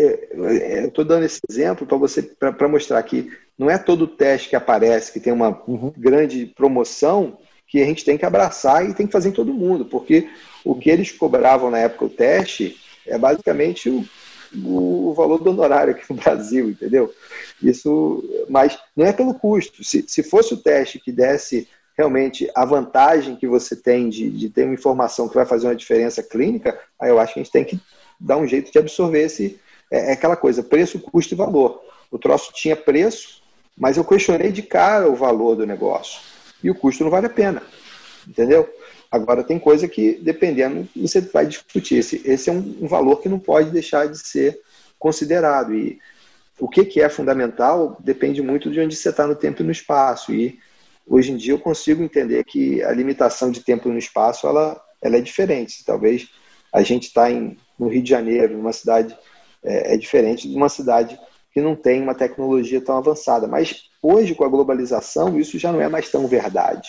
[0.00, 4.56] eu estou dando esse exemplo para você para mostrar que não é todo teste que
[4.56, 5.92] aparece que tem uma uhum.
[5.96, 9.84] grande promoção que a gente tem que abraçar e tem que fazer em todo mundo,
[9.84, 10.28] porque
[10.64, 12.76] o que eles cobravam na época o teste
[13.06, 14.04] é basicamente o,
[14.64, 17.12] o, valor do honorário aqui no Brasil, entendeu?
[17.62, 19.84] Isso, mas não é pelo custo.
[19.84, 24.48] Se, se fosse o teste que desse realmente a vantagem que você tem de, de
[24.48, 27.52] ter uma informação que vai fazer uma diferença clínica, aí eu acho que a gente
[27.52, 27.78] tem que
[28.18, 29.60] dar um jeito de absorver esse,
[29.90, 31.82] é, é aquela coisa, preço, custo e valor.
[32.10, 33.42] O troço tinha preço,
[33.76, 36.20] mas eu questionei de cara o valor do negócio.
[36.62, 37.62] E o custo não vale a pena.
[38.26, 38.68] Entendeu?
[39.10, 41.96] Agora, tem coisa que, dependendo, você vai discutir.
[41.96, 44.60] Esse, esse é um, valor que não pode deixar de ser
[44.98, 45.74] considerado.
[45.74, 45.98] E
[46.58, 49.72] o que, que é fundamental depende muito de onde você está no tempo e no
[49.72, 50.32] espaço.
[50.32, 50.58] E
[51.06, 54.80] hoje em dia eu consigo entender que a limitação de tempo e no espaço ela,
[55.02, 55.84] ela é diferente.
[55.84, 56.28] Talvez
[56.72, 57.28] a gente está
[57.78, 59.16] no Rio de Janeiro, numa cidade
[59.62, 61.18] é, é diferente de uma cidade
[61.52, 63.46] que não tem uma tecnologia tão avançada.
[63.46, 66.88] Mas hoje, com a globalização, isso já não é mais tão verdade.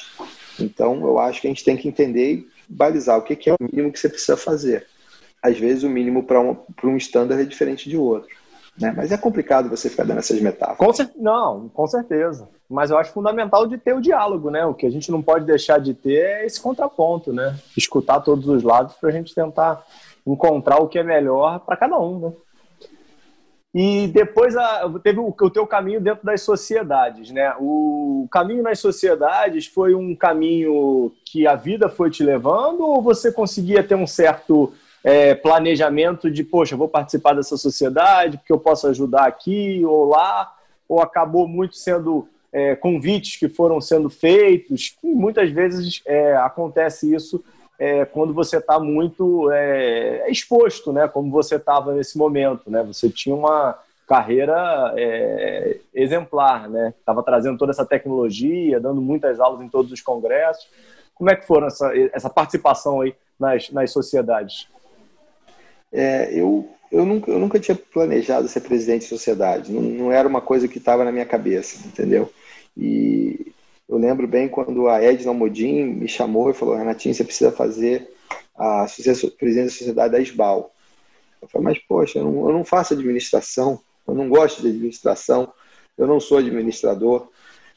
[0.59, 3.63] Então, eu acho que a gente tem que entender e balizar o que é o
[3.63, 4.85] mínimo que você precisa fazer.
[5.41, 8.29] Às vezes, o mínimo para um, um standard é diferente de outro.
[8.79, 8.93] Né?
[8.95, 10.97] Mas é complicado você ficar dando essas metáforas.
[10.97, 12.47] Com não, com certeza.
[12.69, 14.65] Mas eu acho fundamental de ter o diálogo, né?
[14.65, 17.57] O que a gente não pode deixar de ter é esse contraponto, né?
[17.75, 19.85] Escutar todos os lados para a gente tentar
[20.25, 22.33] encontrar o que é melhor para cada um, né?
[23.73, 27.53] E depois a, teve o, o teu caminho dentro das sociedades, né?
[27.59, 33.31] O caminho nas sociedades foi um caminho que a vida foi te levando ou você
[33.31, 38.87] conseguia ter um certo é, planejamento de, poxa, vou participar dessa sociedade porque eu posso
[38.87, 40.53] ajudar aqui ou lá,
[40.87, 47.13] ou acabou muito sendo é, convites que foram sendo feitos, e muitas vezes é, acontece
[47.15, 47.41] isso
[47.81, 51.07] é, quando você está muito é, exposto, né?
[51.07, 52.83] Como você estava nesse momento, né?
[52.83, 53.75] Você tinha uma
[54.07, 56.93] carreira é, exemplar, né?
[56.99, 60.69] Estava trazendo toda essa tecnologia, dando muitas aulas em todos os congressos.
[61.15, 64.67] Como é que foram essa, essa participação aí nas, nas sociedades?
[65.91, 69.71] É, eu, eu, nunca, eu nunca tinha planejado ser presidente de sociedade.
[69.71, 72.31] Não, não era uma coisa que estava na minha cabeça, entendeu?
[72.77, 73.50] E
[73.91, 78.09] eu lembro bem quando a Edna Modin me chamou e falou: Renatinho, você precisa fazer
[78.55, 78.85] a
[79.37, 80.73] presidente da sociedade da SBAL.
[81.41, 85.51] Eu falei: Mas, poxa, eu não, eu não faço administração, eu não gosto de administração,
[85.97, 87.27] eu não sou administrador.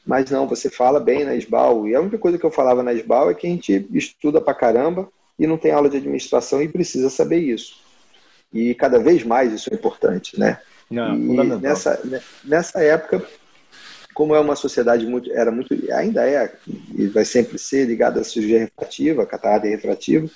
[0.05, 1.87] Mas não, você fala bem na SBAL.
[1.87, 4.53] E a única coisa que eu falava na SBAL é que a gente estuda pra
[4.53, 7.81] caramba e não tem aula de administração e precisa saber isso.
[8.53, 10.61] E cada vez mais isso é importante, né?
[10.89, 11.99] Não, e nessa,
[12.43, 13.25] nessa época
[14.15, 16.51] como é uma sociedade muito, era muito, ainda é,
[16.95, 20.27] e vai sempre ser ligada à cirurgia refrativa, catarata refrativa,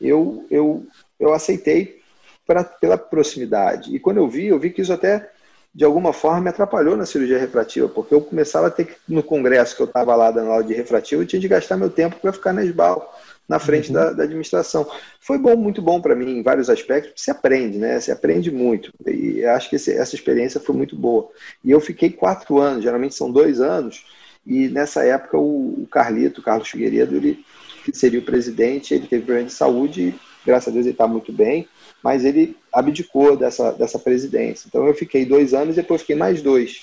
[0.00, 0.86] eu, eu,
[1.20, 2.00] eu aceitei
[2.46, 3.94] pra, pela proximidade.
[3.94, 5.30] E quando eu vi, eu vi que isso até,
[5.74, 9.22] de alguma forma, me atrapalhou na cirurgia refrativa, porque eu começava a ter que, no
[9.22, 12.16] congresso que eu estava lá dando aula de refrativa, eu tinha de gastar meu tempo
[12.16, 13.14] para ficar na esbal
[13.48, 13.94] na frente uhum.
[13.94, 14.88] da, da, administração.
[15.20, 18.00] Foi bom, muito bom para mim em vários aspectos, você aprende, né?
[18.00, 18.92] Você aprende muito.
[19.06, 21.28] E acho que esse, essa experiência foi muito boa.
[21.64, 24.04] E eu fiquei quatro anos, geralmente são dois anos,
[24.46, 27.44] e nessa época o, o Carlito, o Carlos Figueiredo, ele
[27.84, 31.06] que seria o presidente, ele teve problema de saúde, e, graças a Deus ele está
[31.06, 31.68] muito bem,
[32.02, 34.66] mas ele abdicou dessa, dessa presidência.
[34.66, 36.82] Então eu fiquei dois anos e depois fiquei mais dois.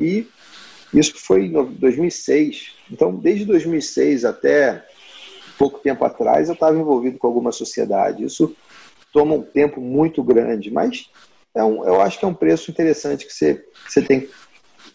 [0.00, 0.26] E
[0.92, 2.72] isso foi em 2006.
[2.90, 4.84] Então, desde 2006 até
[5.58, 8.24] pouco tempo atrás eu estava envolvido com alguma sociedade.
[8.24, 8.54] Isso
[9.12, 11.10] toma um tempo muito grande, mas
[11.54, 14.28] é um, eu acho que é um preço interessante que você, você tem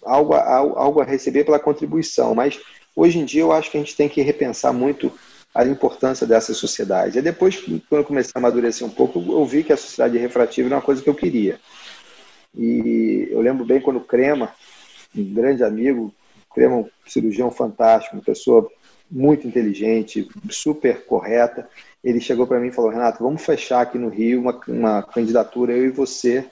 [0.04, 2.34] algo, algo a receber pela contribuição.
[2.34, 2.60] Mas
[2.96, 5.12] hoje em dia eu acho que a gente tem que repensar muito
[5.54, 7.20] a importância dessa sociedade.
[7.20, 10.68] E depois, quando eu comecei a amadurecer um pouco, eu vi que a sociedade refrativa
[10.68, 11.60] era uma coisa que eu queria.
[12.56, 14.54] E eu lembro bem quando o Crema,
[15.16, 16.14] um grande amigo,
[16.54, 18.70] Crema, um cirurgião fantástico, uma pessoa
[19.14, 21.70] muito inteligente, super correta.
[22.04, 25.72] Ele chegou para mim e falou: Renato, vamos fechar aqui no Rio uma, uma candidatura,
[25.72, 26.44] eu e você.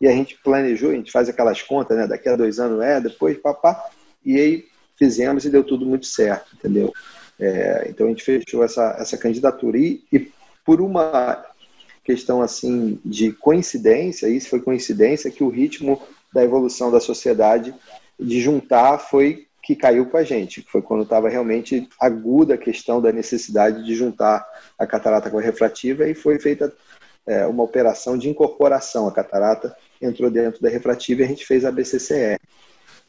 [0.00, 2.06] E a gente planejou, a gente faz aquelas contas, né?
[2.06, 3.84] Daqui a dois anos é, depois papá.
[4.24, 4.64] E aí
[4.96, 6.90] fizemos e deu tudo muito certo, entendeu?
[7.38, 9.76] É, então a gente fechou essa, essa candidatura.
[9.76, 10.30] E, e
[10.64, 11.44] por uma
[12.02, 16.00] questão assim de coincidência, isso foi coincidência, que o ritmo
[16.32, 17.74] da evolução da sociedade
[18.18, 23.02] de juntar foi que caiu com a gente, foi quando estava realmente aguda a questão
[23.02, 24.46] da necessidade de juntar
[24.78, 26.72] a catarata com a refrativa e foi feita
[27.26, 29.08] é, uma operação de incorporação.
[29.08, 32.38] A catarata entrou dentro da refrativa e a gente fez a BCCR.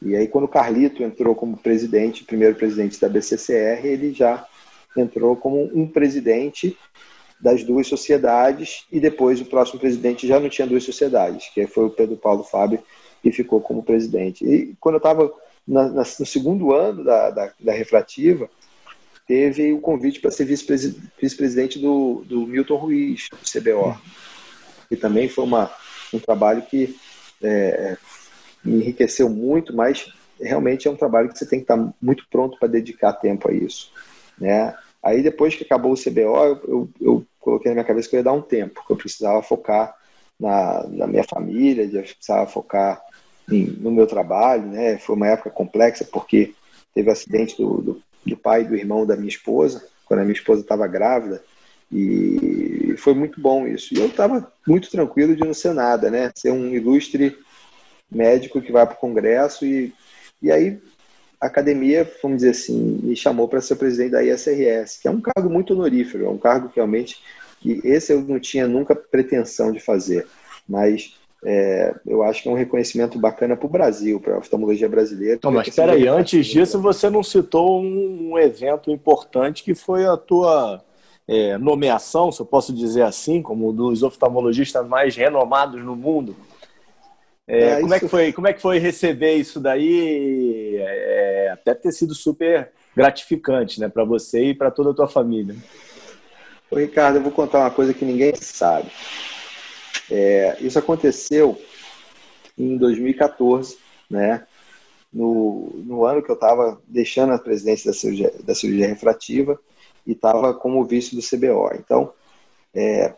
[0.02, 4.44] E aí, quando o Carlito entrou como presidente, primeiro presidente da BCCR, ele já
[4.96, 6.76] entrou como um presidente
[7.40, 11.84] das duas sociedades e depois o próximo presidente já não tinha duas sociedades, que foi
[11.84, 12.82] o Pedro Paulo Fábio,
[13.22, 14.44] que ficou como presidente.
[14.44, 15.32] E quando eu estava
[15.68, 18.48] na, na, no segundo ano da, da, da refrativa,
[19.26, 23.94] teve o convite para ser vice-presidente do, do Milton Ruiz, do CBO.
[24.90, 25.70] E também foi uma,
[26.14, 26.96] um trabalho que
[27.42, 27.98] é,
[28.64, 30.10] me enriqueceu muito, mas
[30.40, 33.52] realmente é um trabalho que você tem que estar muito pronto para dedicar tempo a
[33.52, 33.92] isso.
[34.38, 34.74] Né?
[35.02, 38.20] Aí depois que acabou o CBO, eu, eu, eu, coloquei na minha cabeça que eu
[38.20, 39.94] ia dar um tempo, que eu precisava focar
[40.40, 43.00] na, na minha família, eu precisava focar
[43.50, 44.98] no meu trabalho, né?
[44.98, 46.54] Foi uma época complexa porque
[46.94, 50.34] teve acidente do, do, do pai e do irmão da minha esposa, quando a minha
[50.34, 51.42] esposa estava grávida,
[51.90, 53.94] e foi muito bom isso.
[53.94, 56.30] E eu estava muito tranquilo de não ser nada, né?
[56.34, 57.36] Ser um ilustre
[58.10, 59.92] médico que vai para o congresso e,
[60.42, 60.80] e aí
[61.40, 65.20] a academia, vamos dizer assim, me chamou para ser presidente da ISRS, que é um
[65.20, 67.22] cargo muito honorífero, é um cargo que realmente
[67.60, 70.26] que esse eu não tinha nunca pretensão de fazer,
[70.68, 74.88] mas é, eu acho que é um reconhecimento bacana para o Brasil, para a oftalmologia
[74.88, 75.38] brasileira.
[75.42, 80.04] Não, mas espera aí, antes disso você não citou um, um, evento importante que foi
[80.04, 80.82] a tua
[81.28, 86.34] é, nomeação, se eu posso dizer assim, como um dos oftalmologistas mais renomados no mundo.
[87.46, 90.76] É, é como, é que foi, como é que foi receber isso daí?
[90.76, 95.54] É, até ter sido super gratificante né, para você e para toda a tua família.
[96.68, 98.90] Ô, Ricardo, eu vou contar uma coisa que ninguém sabe.
[100.10, 101.60] É, isso aconteceu
[102.56, 103.76] em 2014,
[104.10, 104.46] né?
[105.12, 109.58] No, no ano que eu estava deixando a presidência da cirurgia, da cirurgia refrativa
[110.06, 111.70] e estava como vice do CBO.
[111.74, 112.12] Então,
[112.74, 113.14] é,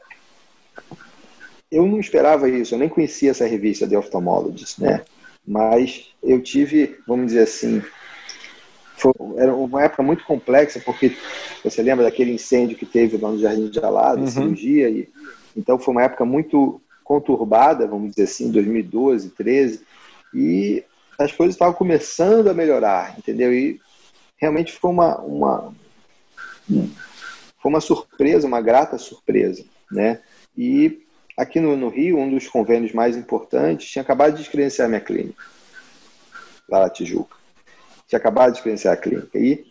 [1.71, 5.05] eu não esperava isso, eu nem conhecia essa revista The Ophthalmologist, né?
[5.47, 7.83] Mas eu tive, vamos dizer assim,
[8.97, 11.17] foi, era uma época muito complexa, porque
[11.65, 14.27] você lembra daquele incêndio que teve lá no Jardim de Alado, uhum.
[14.27, 15.09] cirurgia, e,
[15.57, 19.83] então foi uma época muito conturbada, vamos dizer assim, 2012, 13,
[20.33, 20.85] e
[21.19, 23.53] as coisas estavam começando a melhorar, entendeu?
[23.53, 23.81] E
[24.37, 25.75] realmente foi uma, uma,
[26.67, 30.21] foi uma surpresa, uma grata surpresa, né?
[30.57, 31.03] E
[31.37, 35.43] aqui no, no Rio, um dos convênios mais importantes, tinha acabado de descredenciar minha clínica,
[36.69, 37.37] lá na Tijuca.
[38.07, 39.39] Tinha acabado de descredenciar a clínica.
[39.39, 39.67] E,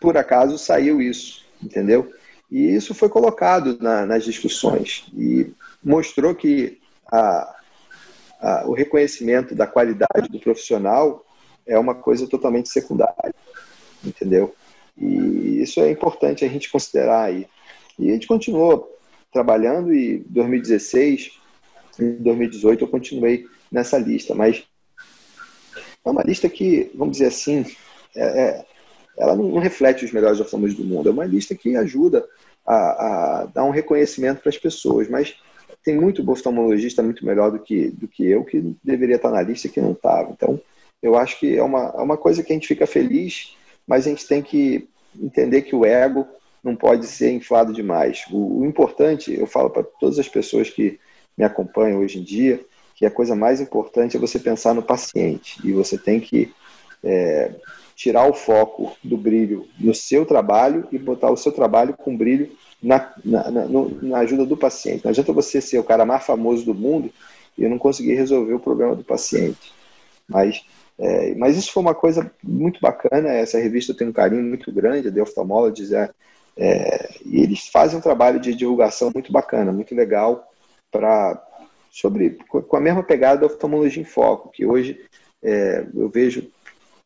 [0.00, 2.12] por acaso, saiu isso, entendeu?
[2.54, 5.52] E isso foi colocado na, nas discussões e
[5.82, 6.78] mostrou que
[7.10, 7.56] a,
[8.40, 11.26] a, o reconhecimento da qualidade do profissional
[11.66, 13.34] é uma coisa totalmente secundária,
[14.04, 14.54] entendeu?
[14.96, 17.48] E isso é importante a gente considerar aí.
[17.98, 18.88] E a gente continuou
[19.32, 21.32] trabalhando e 2016,
[21.98, 24.62] em 2018 eu continuei nessa lista, mas
[26.04, 27.66] é uma lista que, vamos dizer assim,
[28.14, 28.64] é, é,
[29.18, 32.24] ela não, reflete os melhores oftalmologistas do mundo, é uma lista que ajuda
[32.66, 32.74] a,
[33.42, 35.36] a dar um reconhecimento para as pessoas, mas
[35.84, 39.68] tem muito oftalmologista muito melhor do que, do que eu, que deveria estar na lista
[39.68, 40.30] que não estava.
[40.30, 40.60] Então,
[41.02, 43.54] eu acho que é uma, é uma coisa que a gente fica feliz,
[43.86, 44.88] mas a gente tem que
[45.20, 46.26] entender que o ego
[46.62, 48.24] não pode ser inflado demais.
[48.30, 50.98] O, o importante, eu falo para todas as pessoas que
[51.36, 55.60] me acompanham hoje em dia, que a coisa mais importante é você pensar no paciente
[55.62, 56.54] e você tem que
[57.02, 57.52] é,
[57.94, 62.50] tirar o foco do brilho no seu trabalho e botar o seu trabalho com brilho
[62.82, 63.66] na, na, na,
[64.02, 65.04] na, ajuda do paciente.
[65.04, 67.10] Não adianta você ser o cara mais famoso do mundo
[67.56, 69.72] e não conseguir resolver o problema do paciente.
[70.28, 70.64] Mas,
[70.98, 73.30] é, mas isso foi uma coisa muito bacana.
[73.30, 76.10] Essa revista tem um carinho muito grande, a The Ophthalmologist é
[76.56, 80.48] é, e eles fazem um trabalho de divulgação muito bacana, muito legal,
[80.90, 81.42] para
[81.90, 85.00] sobre com a mesma pegada da oftalmologia em foco, que hoje
[85.42, 86.48] é, eu vejo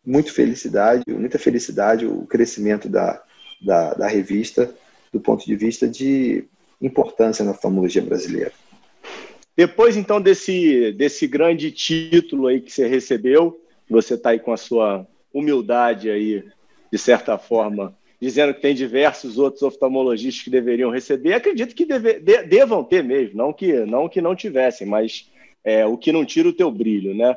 [0.08, 3.22] muito felicidade, muita felicidade o crescimento da,
[3.60, 4.74] da, da revista
[5.12, 6.44] do ponto de vista de
[6.80, 8.52] importância na oftalmologia brasileira.
[9.54, 14.56] Depois, então, desse, desse grande título aí que você recebeu, você está aí com a
[14.56, 16.42] sua humildade aí,
[16.90, 21.34] de certa forma, dizendo que tem diversos outros oftalmologistas que deveriam receber.
[21.34, 25.30] Acredito que deve, de, devam ter mesmo, não que não que não tivessem, mas
[25.62, 27.36] é, o que não tira o teu brilho, né?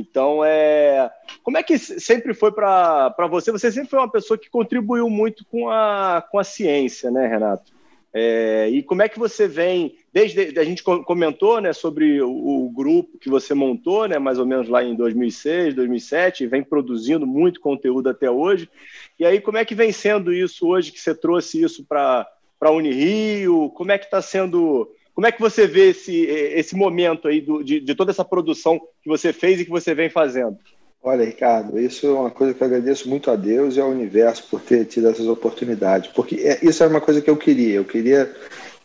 [0.00, 1.10] Então, é,
[1.42, 3.50] como é que sempre foi para você?
[3.52, 7.76] Você sempre foi uma pessoa que contribuiu muito com a, com a ciência, né, Renato?
[8.18, 12.70] É, e como é que você vem, desde a gente comentou né, sobre o, o,
[12.70, 17.26] grupo que você montou, né, mais ou menos lá em 2006, 2007, e vem produzindo
[17.26, 18.70] muito conteúdo até hoje.
[19.18, 22.26] E aí, como é que vem sendo isso hoje, que você trouxe isso para
[22.58, 23.68] a Unirio?
[23.74, 27.64] Como é que está sendo, como é que você vê esse, esse momento aí do,
[27.64, 30.58] de, de toda essa produção que você fez e que você vem fazendo?
[31.02, 34.46] Olha, Ricardo, isso é uma coisa que eu agradeço muito a Deus e ao universo
[34.50, 37.84] por ter tido essas oportunidades, porque é, isso era uma coisa que eu queria, eu
[37.86, 38.30] queria,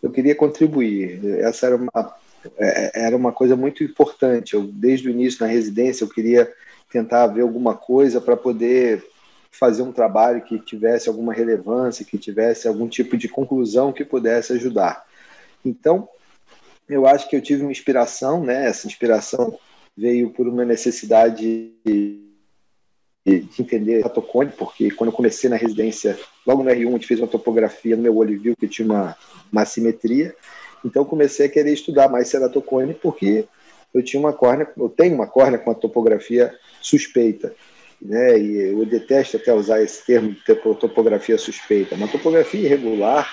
[0.01, 1.19] eu queria contribuir.
[1.39, 2.15] Essa era uma,
[2.57, 4.53] é, era uma coisa muito importante.
[4.53, 6.49] Eu, desde o início na residência, eu queria
[6.89, 9.03] tentar ver alguma coisa para poder
[9.51, 14.53] fazer um trabalho que tivesse alguma relevância, que tivesse algum tipo de conclusão que pudesse
[14.53, 15.05] ajudar.
[15.65, 16.07] Então,
[16.91, 18.67] eu acho que eu tive uma inspiração, né?
[18.67, 19.57] Essa inspiração
[19.95, 22.21] veio por uma necessidade de,
[23.25, 27.07] de entender a tocone, porque quando eu comecei na residência, logo no R1, a gente
[27.07, 29.17] fez uma topografia no meu olho viu que tinha uma,
[29.51, 30.35] uma assimetria.
[30.83, 33.45] Então comecei a querer estudar mais ceratocone porque
[33.93, 37.53] eu tinha uma córnea, eu tenho uma córnea com a topografia suspeita.
[38.01, 43.31] Né, e eu detesto até usar esse termo de topografia suspeita, uma topografia irregular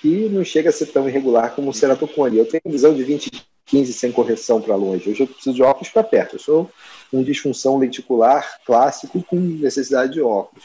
[0.00, 2.38] que não chega a ser tão irregular como o ceratocone.
[2.38, 3.30] Eu tenho visão de 20
[3.66, 5.10] 15 sem correção para longe.
[5.10, 6.36] Hoje eu preciso de óculos para perto.
[6.36, 6.70] Eu sou
[7.12, 10.64] um disfunção lenticular clássico com necessidade de óculos.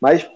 [0.00, 0.26] Mas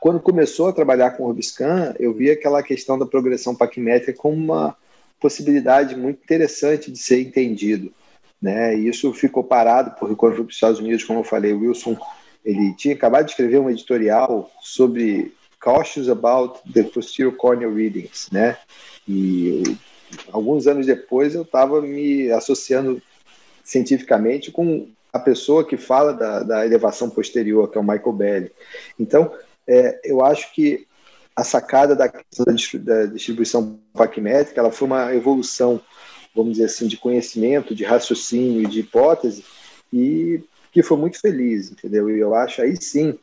[0.00, 4.34] quando começou a trabalhar com o Rubiscan, eu vi aquela questão da progressão paquimétrica como
[4.34, 4.76] uma
[5.20, 7.92] possibilidade muito interessante de ser entendido.
[8.40, 8.76] Né?
[8.76, 11.60] E isso ficou parado, porque quando fui para os Estados Unidos, como eu falei, o
[11.60, 11.96] Wilson
[12.44, 18.56] ele tinha acabado de escrever um editorial sobre cautious about the posterior corneal readings, né?
[19.06, 19.62] E
[20.32, 23.00] alguns anos depois eu estava me associando
[23.62, 28.52] cientificamente com a pessoa que fala da, da elevação posterior, que é o Michael Belli.
[28.98, 29.32] Então,
[29.66, 30.86] é, eu acho que
[31.34, 35.80] a sacada da, da distribuição paquimétrica ela foi uma evolução,
[36.34, 39.44] vamos dizer assim, de conhecimento, de raciocínio, de hipótese,
[39.92, 40.40] e
[40.72, 42.08] que foi muito feliz, entendeu?
[42.08, 43.18] E eu acho aí sim,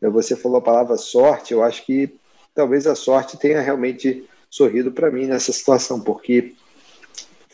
[0.00, 2.14] você falou a palavra sorte, eu acho que
[2.54, 6.54] talvez a sorte tenha realmente sorrido para mim nessa situação, porque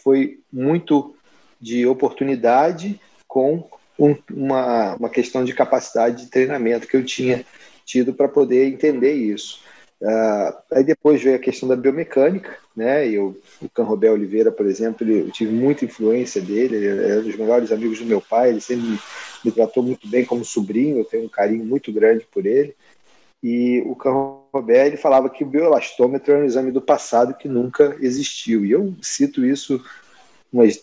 [0.03, 1.15] foi muito
[1.61, 7.45] de oportunidade com um, uma, uma questão de capacidade de treinamento que eu tinha
[7.85, 9.61] tido para poder entender isso.
[10.01, 13.09] Uh, aí depois veio a questão da biomecânica, né?
[13.09, 13.35] E o
[13.75, 17.73] Canrobel Oliveira, por exemplo, ele, eu tive muita influência dele, ele é um dos melhores
[17.73, 18.99] amigos do meu pai, ele sempre me,
[19.45, 22.75] me tratou muito bem como sobrinho, eu tenho um carinho muito grande por ele.
[23.43, 27.97] E o Canrobel ele falava que o bioelastômetro era um exame do passado que nunca
[28.01, 28.65] existiu.
[28.65, 29.83] E eu cito isso
[30.53, 30.83] umas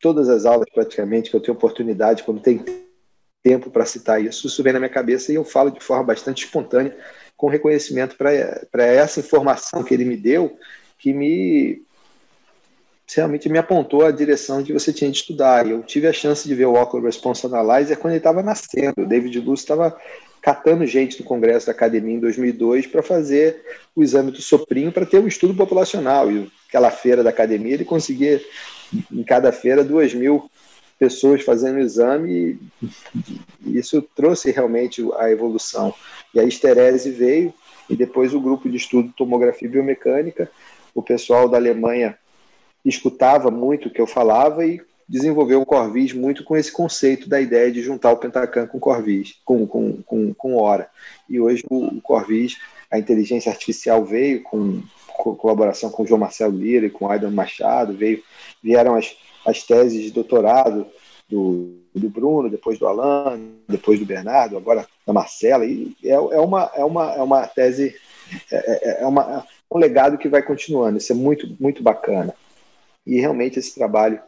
[0.00, 2.64] todas as aulas praticamente que eu tenho oportunidade quando tem
[3.42, 6.44] tempo para citar isso, isso vem na minha cabeça e eu falo de forma bastante
[6.44, 6.96] espontânea
[7.40, 10.58] com reconhecimento para essa informação que ele me deu,
[10.98, 11.82] que me
[13.16, 15.66] realmente me apontou a direção que você tinha de estudar.
[15.66, 18.92] Eu tive a chance de ver o Ocular Response Analyzer quando ele estava nascendo.
[18.98, 19.98] O David Luz estava
[20.42, 23.62] catando gente do Congresso da Academia em 2002 para fazer
[23.96, 26.30] o exame do soprinho para ter um estudo populacional.
[26.30, 28.38] E aquela feira da academia ele conseguia,
[29.10, 30.50] em cada feira, duas mil
[31.00, 32.60] pessoas fazendo o exame
[33.64, 35.94] e isso trouxe realmente a evolução.
[36.34, 37.54] E a esterese veio,
[37.88, 40.50] e depois o grupo de estudo tomografia biomecânica,
[40.94, 42.18] o pessoal da Alemanha
[42.84, 47.40] escutava muito o que eu falava e desenvolveu um Corvis muito com esse conceito da
[47.40, 50.88] ideia de juntar o Pentacan com Corvis, com, com, com, com Hora.
[51.28, 52.58] E hoje o Corvis,
[52.90, 57.08] a inteligência artificial veio com, com colaboração com o João Marcelo Lira e com o
[57.08, 58.22] Aidan Machado, veio,
[58.62, 59.16] vieram as,
[59.46, 60.86] as teses de doutorado
[61.28, 66.40] do, do Bruno, depois do Alan, depois do Bernardo, agora da Marcela, e é, é,
[66.40, 67.94] uma, é, uma, é uma tese,
[68.50, 69.42] é, é, é, uma, é
[69.74, 72.34] um legado que vai continuando, isso é muito, muito bacana.
[73.06, 74.20] E realmente esse trabalho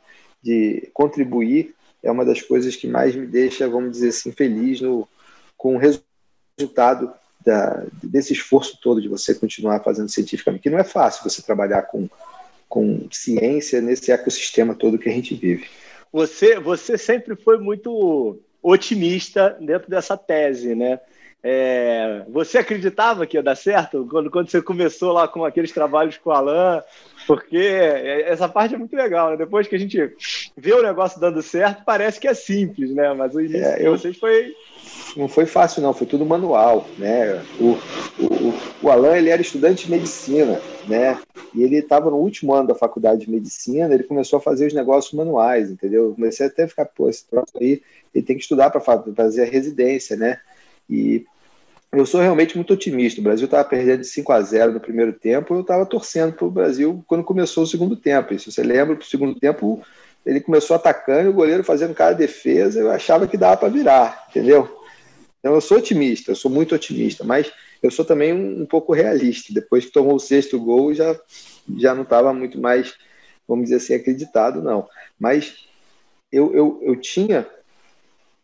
[0.42, 5.08] de contribuir é uma das coisas que mais me deixa, vamos dizer assim, feliz no,
[5.56, 7.12] com o resultado
[7.44, 11.82] da, desse esforço todo de você continuar fazendo cientificamente, que não é fácil você trabalhar
[11.82, 12.08] com,
[12.72, 15.66] com ciência nesse ecossistema todo que a gente vive.
[16.10, 20.98] Você, você sempre foi muito otimista dentro dessa tese, né?
[21.44, 26.16] É, você acreditava que ia dar certo quando, quando você começou lá com aqueles trabalhos
[26.16, 26.82] com o Alan?
[27.26, 27.56] Porque
[28.26, 29.36] essa parte é muito legal, né?
[29.36, 30.14] Depois que a gente
[30.56, 33.12] vê o negócio dando certo, parece que é simples, né?
[33.12, 33.96] Mas o início é, eu...
[33.96, 34.54] vocês foi
[35.16, 37.42] não foi fácil não, foi tudo manual, né?
[37.60, 37.76] O,
[38.22, 41.18] o, o Alan ele era estudante de medicina, né?
[41.54, 44.74] E ele estava no último ano da faculdade de medicina, ele começou a fazer os
[44.74, 46.06] negócios manuais, entendeu?
[46.06, 47.82] Eu comecei até a ficar, pô, esse troço aí,
[48.14, 50.40] ele tem que estudar para fazer a residência, né?
[50.88, 51.24] E
[51.92, 53.20] eu sou realmente muito otimista.
[53.20, 56.46] O Brasil estava perdendo de 5 a 0 no primeiro tempo, eu estava torcendo para
[56.46, 58.32] o Brasil quando começou o segundo tempo.
[58.32, 59.82] E se você lembra, o segundo tempo
[60.24, 64.80] ele começou atacando, o goleiro fazendo cada defesa, eu achava que dava para virar, entendeu?
[65.40, 68.92] Então, eu sou otimista, eu sou muito otimista, mas eu sou também um, um pouco
[68.92, 69.52] realista.
[69.52, 71.18] Depois que tomou o sexto gol, já,
[71.76, 72.94] já não estava muito mais,
[73.46, 74.88] vamos dizer assim, acreditado, não.
[75.18, 75.66] Mas
[76.30, 77.46] eu, eu, eu tinha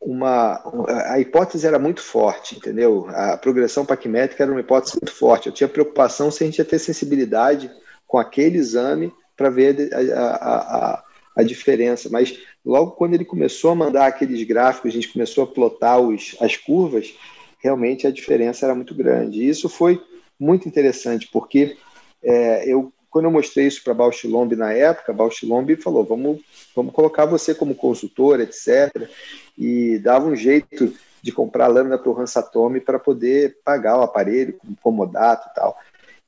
[0.01, 0.63] uma.
[1.11, 3.07] A hipótese era muito forte, entendeu?
[3.11, 5.47] A progressão paquimétrica era uma hipótese muito forte.
[5.47, 7.71] Eu tinha preocupação se a gente ia ter sensibilidade
[8.07, 10.57] com aquele exame para ver a, a,
[10.95, 11.05] a,
[11.37, 12.09] a diferença.
[12.11, 16.37] Mas logo quando ele começou a mandar aqueles gráficos, a gente começou a plotar os,
[16.41, 17.15] as curvas,
[17.59, 19.41] realmente a diferença era muito grande.
[19.41, 20.01] E isso foi
[20.39, 21.77] muito interessante, porque
[22.23, 26.41] é, eu, quando eu mostrei isso para Bausch Lomb na época, Bausch Lomb falou, vamos,
[26.75, 29.09] vamos colocar você como consultor, etc.
[29.57, 34.55] E dava um jeito de comprar lâmina para o Hansatome para poder pagar o aparelho,
[34.55, 35.79] como comodato e tal.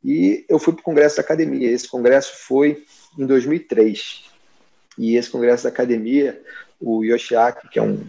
[0.03, 1.71] E eu fui para o Congresso da Academia.
[1.71, 2.85] Esse congresso foi
[3.19, 4.25] em 2003.
[4.99, 6.41] E esse congresso da academia,
[6.81, 8.03] o Yoshiaki, que é um,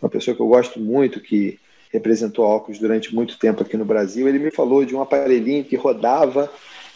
[0.00, 1.58] uma pessoa que eu gosto muito, que
[1.90, 5.76] representou óculos durante muito tempo aqui no Brasil, ele me falou de um aparelhinho que
[5.76, 6.50] rodava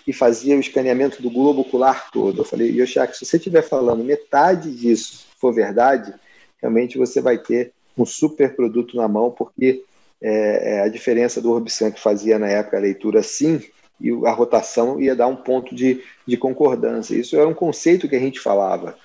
[0.06, 2.40] e fazia o escaneamento do globo ocular todo.
[2.40, 6.14] Eu falei, Yoshiaki, se você estiver falando metade disso for verdade,
[6.60, 9.84] realmente você vai ter um super produto na mão, porque
[10.20, 13.60] é, é a diferença do Orbisan que fazia na época a leitura sim
[14.00, 17.14] e a rotação ia dar um ponto de, de concordância.
[17.14, 18.96] Isso era um conceito que a gente falava.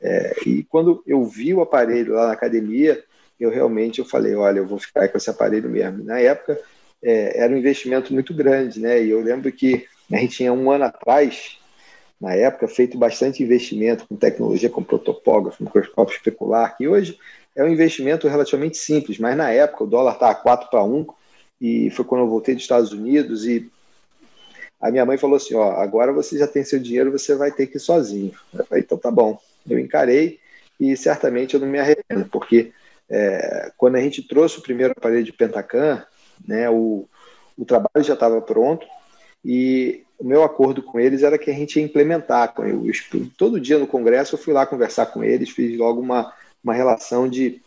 [0.00, 3.02] É, e quando eu vi o aparelho lá na academia,
[3.38, 6.02] eu realmente eu falei, olha, eu vou ficar com esse aparelho mesmo.
[6.04, 6.60] Na época
[7.02, 9.02] é, era um investimento muito grande, né?
[9.02, 11.58] E eu lembro que a gente tinha um ano atrás,
[12.20, 17.18] na época, feito bastante investimento com tecnologia, com protopógrafo, microscópio especular, que hoje
[17.54, 21.06] é um investimento relativamente simples, mas na época o dólar estava 4 para 1,
[21.60, 23.70] e foi quando eu voltei dos Estados Unidos e
[24.80, 27.68] a minha mãe falou assim: ó, agora você já tem seu dinheiro, você vai ter
[27.68, 28.32] que ir sozinho.
[28.52, 29.38] Eu falei, então tá bom.
[29.68, 30.40] Eu encarei
[30.80, 32.72] e certamente eu não me arrependo, porque
[33.08, 36.04] é, quando a gente trouxe o primeiro aparelho de Pentacan,
[36.46, 37.08] né, o,
[37.56, 38.84] o trabalho já estava pronto
[39.44, 42.54] e o meu acordo com eles era que a gente ia implementar.
[43.36, 46.32] todo dia no congresso eu fui lá conversar com eles, fiz logo uma,
[46.62, 47.60] uma relação de,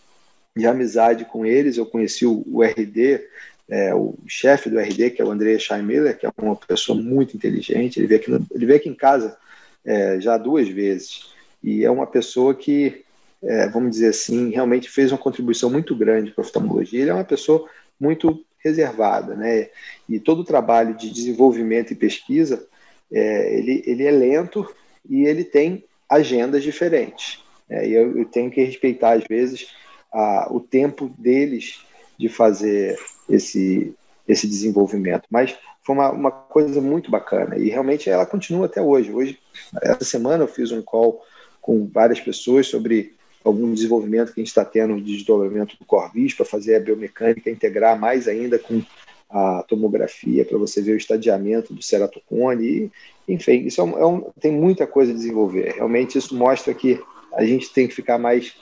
[0.55, 1.77] de amizade com eles.
[1.77, 3.21] Eu conheci o, o RD,
[3.67, 7.35] é, o chefe do RD, que é o André Scheimiller, que é uma pessoa muito
[7.35, 7.99] inteligente.
[7.99, 9.37] Ele veio aqui, no, ele veio aqui em casa
[9.83, 11.33] é, já duas vezes.
[11.61, 13.03] E é uma pessoa que,
[13.43, 17.01] é, vamos dizer assim, realmente fez uma contribuição muito grande para a oftalmologia.
[17.01, 17.67] Ele é uma pessoa
[17.99, 19.69] muito reservada, né?
[20.09, 22.67] E todo o trabalho de desenvolvimento e pesquisa,
[23.11, 24.67] é, ele, ele é lento
[25.07, 27.43] e ele tem agendas diferentes.
[27.69, 27.87] Né?
[27.87, 29.67] E eu, eu, tenho que respeitar, às vezes,
[30.11, 31.85] a, o tempo deles
[32.17, 32.97] de fazer
[33.29, 33.93] esse,
[34.27, 35.27] esse desenvolvimento.
[35.29, 39.13] Mas foi uma, uma coisa muito bacana e realmente ela continua até hoje.
[39.13, 39.39] Hoje,
[39.81, 41.23] essa semana, eu fiz um call
[41.61, 43.13] com várias pessoas sobre
[43.45, 47.49] algum desenvolvimento que a gente está tendo de desdobramento do Corvis para fazer a biomecânica
[47.49, 48.81] integrar mais ainda com
[49.29, 52.65] a tomografia para você ver o estadiamento do ceratocone.
[53.27, 55.73] E, enfim, isso é um, é um, tem muita coisa a desenvolver.
[55.75, 56.99] Realmente isso mostra que
[57.33, 58.55] a gente tem que ficar mais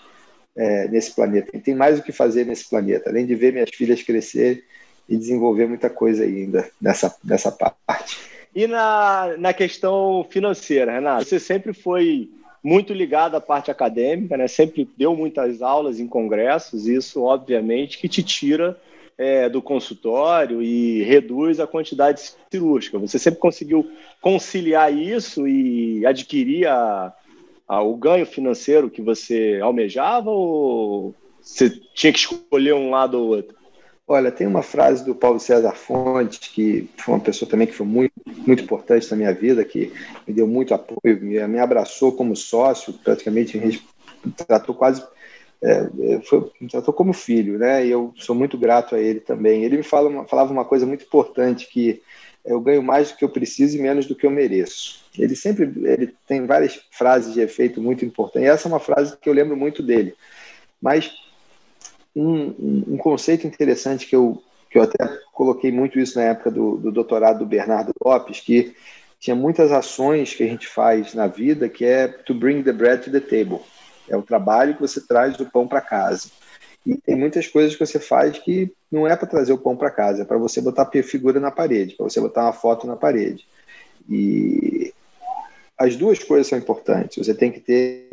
[0.56, 1.58] é, nesse planeta.
[1.60, 4.66] tem mais o que fazer nesse planeta, além de ver minhas filhas crescer
[5.08, 8.18] e desenvolver muita coisa ainda nessa, nessa parte.
[8.54, 12.30] E na, na questão financeira, Renato, você sempre foi
[12.64, 14.48] muito ligado à parte acadêmica, né?
[14.48, 18.80] sempre deu muitas aulas em congressos, isso obviamente que te tira
[19.18, 22.98] é, do consultório e reduz a quantidade cirúrgica.
[22.98, 23.90] Você sempre conseguiu
[24.22, 27.14] conciliar isso e adquirir a,
[27.68, 33.28] a, o ganho financeiro que você almejava ou você tinha que escolher um lado ou
[33.28, 33.56] outro?
[34.06, 37.86] Olha, tem uma frase do Paulo César Fontes, que foi uma pessoa também que foi
[37.86, 38.14] muito,
[38.46, 39.94] muito importante na minha vida, que
[40.28, 43.80] me deu muito apoio, me, me abraçou como sócio, praticamente me
[44.46, 45.02] tratou quase,
[45.62, 47.86] é, é, foi, me tratou como filho, né?
[47.86, 49.64] E eu sou muito grato a ele também.
[49.64, 52.02] Ele me fala, falava uma coisa muito importante, que
[52.44, 55.06] eu ganho mais do que eu preciso e menos do que eu mereço.
[55.18, 59.16] Ele sempre ele tem várias frases de efeito muito importantes, e essa é uma frase
[59.18, 60.14] que eu lembro muito dele.
[60.82, 61.10] Mas
[62.16, 66.78] um, um, conceito interessante que eu, que eu até coloquei muito isso na época do,
[66.78, 68.76] do doutorado do Bernardo Lopes, que
[69.20, 73.04] tinha muitas ações que a gente faz na vida que é to bring the bread
[73.04, 73.62] to the table.
[74.10, 76.30] É o trabalho que você traz do pão para casa.
[76.86, 79.90] E tem muitas coisas que você faz que não é para trazer o pão para
[79.90, 82.98] casa, é para você botar a figura na parede, para você botar uma foto na
[82.98, 83.48] parede.
[84.10, 84.94] E
[85.78, 87.26] as duas coisas são importantes.
[87.26, 88.10] Você tem que ter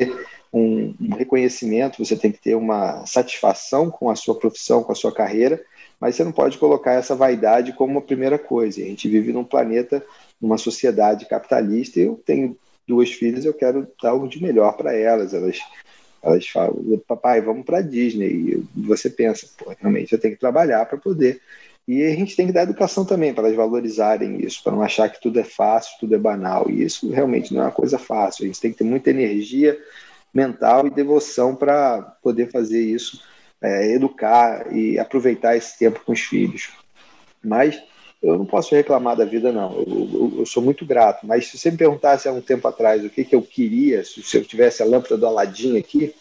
[0.53, 4.95] um, um, reconhecimento, você tem que ter uma satisfação com a sua profissão, com a
[4.95, 5.63] sua carreira,
[5.99, 8.81] mas você não pode colocar essa vaidade como a primeira coisa.
[8.81, 10.03] A gente vive num planeta,
[10.41, 14.93] numa sociedade capitalista, e eu tenho duas filhas, eu quero dar algo de melhor para
[14.93, 15.33] elas.
[15.33, 15.59] Elas
[16.21, 18.27] elas falam, papai, vamos para Disney.
[18.75, 21.41] E você pensa, pô, realmente eu tenho que trabalhar para poder.
[21.87, 25.09] E a gente tem que dar educação também para elas valorizarem isso, para não achar
[25.09, 26.69] que tudo é fácil, tudo é banal.
[26.69, 28.43] E isso realmente não é uma coisa fácil.
[28.43, 29.77] A gente tem que ter muita energia
[30.33, 33.21] mental e devoção para poder fazer isso,
[33.61, 36.69] é, educar e aproveitar esse tempo com os filhos.
[37.43, 37.81] Mas
[38.21, 39.73] eu não posso reclamar da vida, não.
[39.73, 41.25] Eu, eu, eu, sou muito grato.
[41.25, 44.37] Mas se você me perguntasse há um tempo atrás o que, que eu queria, se,
[44.37, 46.13] eu tivesse a lâmpada do Aladim aqui,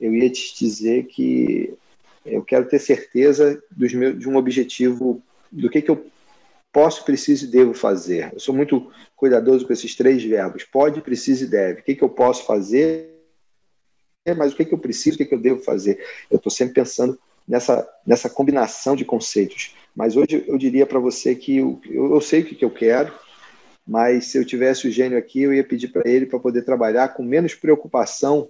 [0.00, 1.74] eu ia te dizer que
[2.24, 5.20] eu quero ter certeza dos meus, de um objetivo,
[5.50, 6.06] do que, que eu
[6.72, 8.30] posso, preciso e devo fazer.
[8.32, 11.80] Eu sou muito cuidadoso com esses três verbos: pode, precisa e deve.
[11.80, 13.13] O que, que eu posso fazer
[14.32, 16.02] mas o que, é que eu preciso, o que, é que eu devo fazer?
[16.30, 19.74] Eu estou sempre pensando nessa, nessa combinação de conceitos.
[19.94, 23.12] Mas hoje eu diria para você que eu, eu, sei o que, que eu quero,
[23.86, 27.08] mas se eu tivesse o gênio aqui, eu ia pedir para ele para poder trabalhar
[27.08, 28.48] com menos preocupação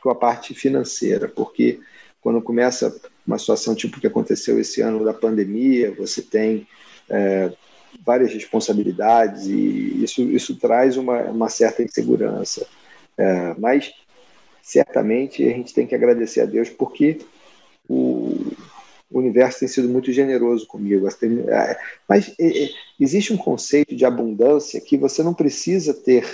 [0.00, 1.80] com a parte financeira, porque
[2.20, 2.94] quando começa
[3.26, 6.66] uma situação tipo o que aconteceu esse ano da pandemia, você tem
[7.08, 7.52] é,
[8.04, 12.66] várias responsabilidades e isso, isso traz uma, uma certa insegurança.
[13.18, 13.92] É, mas
[14.70, 17.18] certamente a gente tem que agradecer a Deus porque
[17.88, 18.52] o,
[19.10, 21.08] universo tem sido muito generoso comigo.
[21.48, 21.78] É,
[22.08, 22.32] mas
[22.98, 26.24] existe um conceito de abundância que você não precisa ter.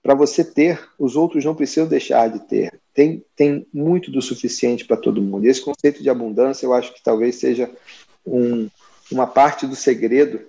[0.00, 2.78] Para você ter, os outros não precisam deixar de ter.
[2.94, 5.44] Tem, tem muito do suficiente para todo mundo.
[5.44, 7.68] Esse conceito de abundância, eu acho que talvez seja
[8.24, 8.68] um,
[9.10, 10.40] uma parte do segredo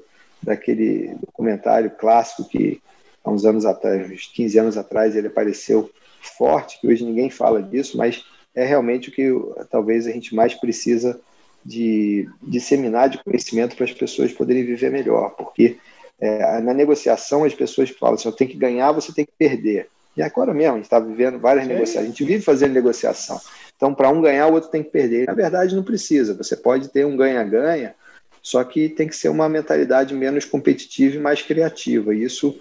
[0.41, 2.80] daquele documentário clássico que
[3.23, 5.90] há uns anos atrás, uns 15 anos atrás, ele apareceu
[6.22, 8.24] forte, que hoje ninguém fala disso, mas
[8.56, 9.32] é realmente o que
[9.70, 11.20] talvez a gente mais precisa
[11.66, 15.78] de disseminar de conhecimento para as pessoas poderem viver melhor, porque
[16.20, 19.88] é, na negociação as pessoas falam assim, eu tenho que ganhar, você tem que perder.
[20.18, 21.74] E agora mesmo, a gente está vivendo várias Sim.
[21.74, 23.40] negociações, a gente vive fazendo negociação.
[23.80, 25.28] Então, para um ganhar, o outro tem que perder.
[25.28, 26.34] Na verdade, não precisa.
[26.34, 27.96] Você pode ter um ganha-ganha
[28.41, 32.14] Só que tem que ser uma mentalidade menos competitiva e mais criativa.
[32.14, 32.60] E isso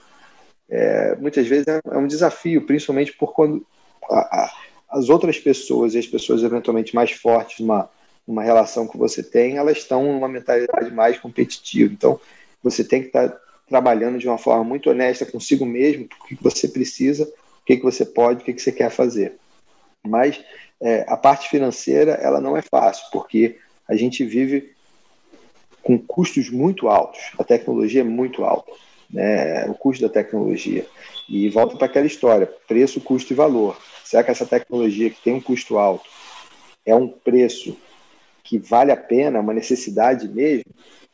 [0.70, 3.66] é, muitas vezes é, é, um desafio, principalmente por quando
[4.10, 4.54] a, a,
[4.90, 7.90] as outras pessoas e as pessoas eventualmente mais fortes numa,
[8.26, 11.92] numa relação que você tem, elas estão numa mentalidade mais competitiva.
[11.92, 12.20] Então,
[12.62, 13.34] você tem que estar
[13.66, 17.82] trabalhando de uma forma muito honesta consigo mesmo, o que você precisa, o que, que
[17.82, 19.36] você pode, o que, que você quer fazer.
[20.06, 20.42] Mas
[20.80, 24.74] é, a parte financeira, ela não é fácil, porque a gente vive
[25.82, 28.72] com custos muito altos, a tecnologia é muito alta
[29.10, 30.86] né, o custo da tecnologia.
[31.28, 33.76] E volta para aquela história: preço, custo e valor.
[34.04, 36.08] Será que essa tecnologia que tem um custo alto
[36.84, 37.76] é um preço
[38.42, 40.64] que vale a pena, uma necessidade mesmo?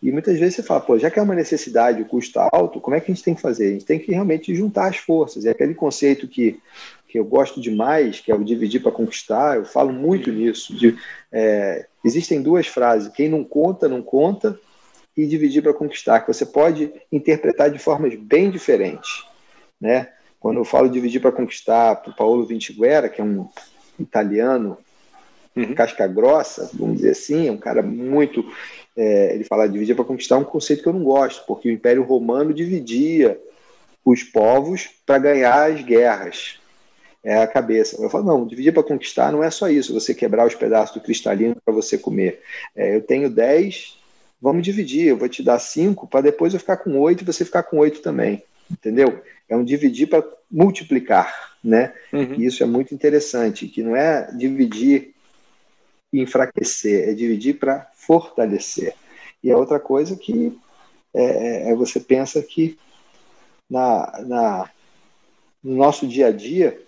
[0.04, 2.94] E muitas vezes você fala, pô, já que é uma necessidade, o custo alto, como
[2.94, 3.68] é que a gente tem que fazer?
[3.68, 5.46] A gente tem que realmente juntar as forças.
[5.46, 6.60] É aquele conceito que,
[7.08, 10.76] que eu gosto demais, que é o dividir para conquistar, eu falo muito nisso.
[10.76, 10.94] De,
[11.32, 14.60] é, existem duas frases: quem não conta, não conta,
[15.16, 19.24] e dividir para conquistar, que você pode interpretar de formas bem diferentes.
[19.80, 20.08] Né?
[20.40, 23.48] Quando eu falo dividir para conquistar para o Paulo Vintiguera, que é um
[23.98, 24.76] italiano
[25.56, 25.74] uhum.
[25.74, 28.44] casca grossa, vamos dizer assim, é um cara muito.
[28.96, 31.72] É, ele fala dividir para conquistar é um conceito que eu não gosto, porque o
[31.72, 33.40] Império Romano dividia
[34.04, 36.60] os povos para ganhar as guerras.
[37.22, 38.00] É a cabeça.
[38.02, 41.00] Eu falo, não, dividir para conquistar não é só isso, você quebrar os pedaços do
[41.00, 42.42] cristalino para você comer.
[42.76, 43.98] É, eu tenho 10
[44.44, 47.46] vamos dividir, eu vou te dar cinco para depois eu ficar com oito e você
[47.46, 49.22] ficar com oito também, entendeu?
[49.48, 51.94] É um dividir para multiplicar, né?
[52.12, 52.34] Uhum.
[52.34, 55.14] E isso é muito interessante, que não é dividir
[56.12, 58.92] e enfraquecer, é dividir para fortalecer.
[59.42, 60.54] E a outra coisa que
[61.14, 62.78] é, é, é, você pensa que
[63.68, 64.70] na, na,
[65.62, 66.78] no nosso dia a dia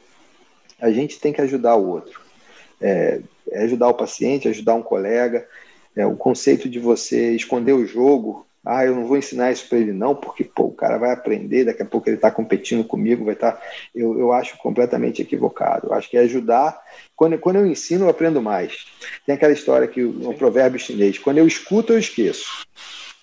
[0.79, 2.21] a gente tem que ajudar o outro.
[2.83, 5.49] É, é ajudar o paciente, ajudar um colega,
[5.97, 9.79] é, o conceito de você esconder o jogo, ah, eu não vou ensinar isso para
[9.79, 13.25] ele não, porque pô, o cara vai aprender, daqui a pouco ele está competindo comigo,
[13.25, 13.53] vai estar.
[13.53, 13.63] Tá...
[13.95, 15.87] Eu, eu acho completamente equivocado.
[15.87, 16.77] Eu acho que é ajudar.
[17.15, 18.87] Quando, quando eu ensino, eu aprendo mais.
[19.25, 22.67] Tem aquela história que o, provérbio chinês: quando eu escuto, eu esqueço.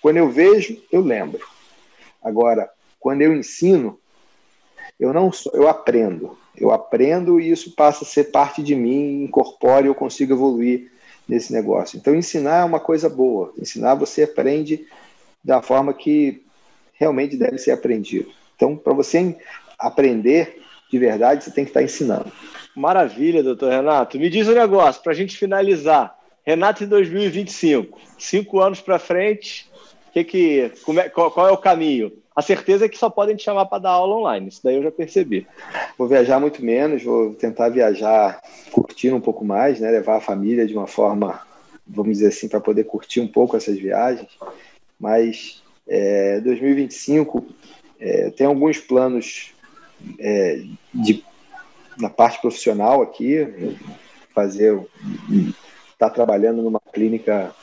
[0.00, 1.46] Quando eu vejo, eu lembro.
[2.22, 4.00] Agora, quando eu ensino,
[4.98, 6.38] eu não sou, eu aprendo.
[6.56, 10.90] Eu aprendo e isso passa a ser parte de mim, incorpora e eu consigo evoluir
[11.28, 11.96] nesse negócio.
[11.96, 13.52] Então, ensinar é uma coisa boa.
[13.58, 14.86] Ensinar você aprende
[15.42, 16.42] da forma que
[16.94, 18.30] realmente deve ser aprendido.
[18.56, 19.36] Então, para você
[19.78, 20.60] aprender
[20.90, 22.30] de verdade, você tem que estar ensinando.
[22.74, 24.18] Maravilha, doutor Renato.
[24.18, 26.16] Me diz um negócio, para a gente finalizar.
[26.44, 29.68] Renato em 2025, cinco anos para frente,
[30.12, 32.12] que que, é, qual, qual é o caminho?
[32.34, 34.82] A certeza é que só podem te chamar para dar aula online, isso daí eu
[34.82, 35.46] já percebi.
[35.96, 38.40] Vou viajar muito menos, vou tentar viajar
[38.72, 39.90] curtindo um pouco mais, né?
[39.90, 41.40] levar a família de uma forma,
[41.86, 44.28] vamos dizer assim, para poder curtir um pouco essas viagens.
[44.98, 47.46] Mas é, 2025
[48.00, 49.52] é, tem alguns planos
[50.18, 50.60] é,
[50.92, 51.24] de,
[51.96, 53.46] na parte profissional aqui,
[54.34, 54.76] fazer,
[55.30, 57.54] estar tá trabalhando numa clínica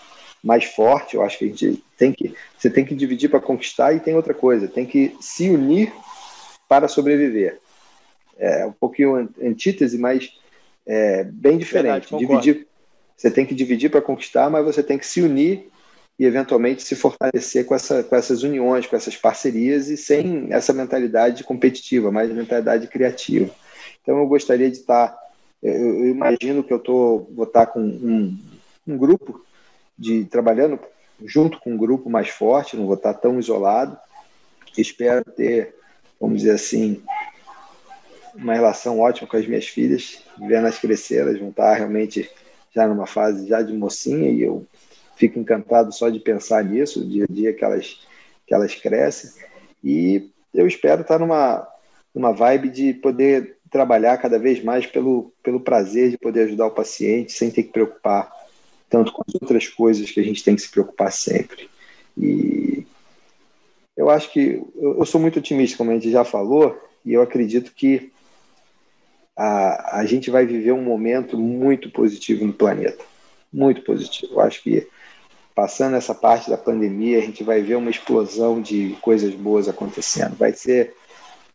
[0.44, 1.16] mais forte.
[1.16, 4.16] Eu acho que a gente tem que, você tem que dividir para conquistar e tem
[4.16, 5.94] outra coisa, tem que se unir
[6.68, 7.60] para sobreviver.
[8.38, 10.32] É um pouquinho antítese, mas
[10.86, 12.10] é bem diferente.
[12.10, 12.68] Verdade, dividir,
[13.16, 15.70] você tem que dividir para conquistar, mas você tem que se unir
[16.18, 20.74] e eventualmente se fortalecer com, essa, com essas uniões, com essas parcerias e sem essa
[20.74, 23.50] mentalidade competitiva, mas mentalidade criativa.
[24.02, 25.16] Então eu gostaria de estar,
[25.62, 28.38] eu, eu imagino que eu tô, vou estar com um,
[28.88, 29.44] um grupo
[30.02, 30.80] de trabalhando
[31.24, 33.96] junto com um grupo mais forte, não vou estar tão isolado.
[34.76, 35.76] Espero ter,
[36.20, 37.04] vamos dizer assim,
[38.34, 42.30] uma relação ótima com as minhas filhas, vendo-as crescer, elas vão estar realmente
[42.74, 44.66] já numa fase já de mocinha e eu
[45.16, 48.00] fico encantado só de pensar nisso, o dia a dia que elas,
[48.48, 49.30] que elas crescem.
[49.84, 51.68] E eu espero estar numa,
[52.16, 56.72] numa vibe de poder trabalhar cada vez mais pelo, pelo prazer de poder ajudar o
[56.72, 58.41] paciente sem ter que preocupar
[58.92, 61.70] tanto com as outras coisas que a gente tem que se preocupar sempre.
[62.18, 62.86] E
[63.96, 67.72] eu acho que eu, sou muito otimista, como a gente já falou, e eu acredito
[67.74, 68.12] que
[69.36, 73.04] a, a gente vai viver um momento muito positivo no planeta.
[73.52, 74.34] Muito positivo.
[74.34, 74.86] Eu acho que
[75.56, 80.36] passando essa parte da pandemia, a gente vai ver uma explosão de coisas boas acontecendo.
[80.36, 80.94] Vai ser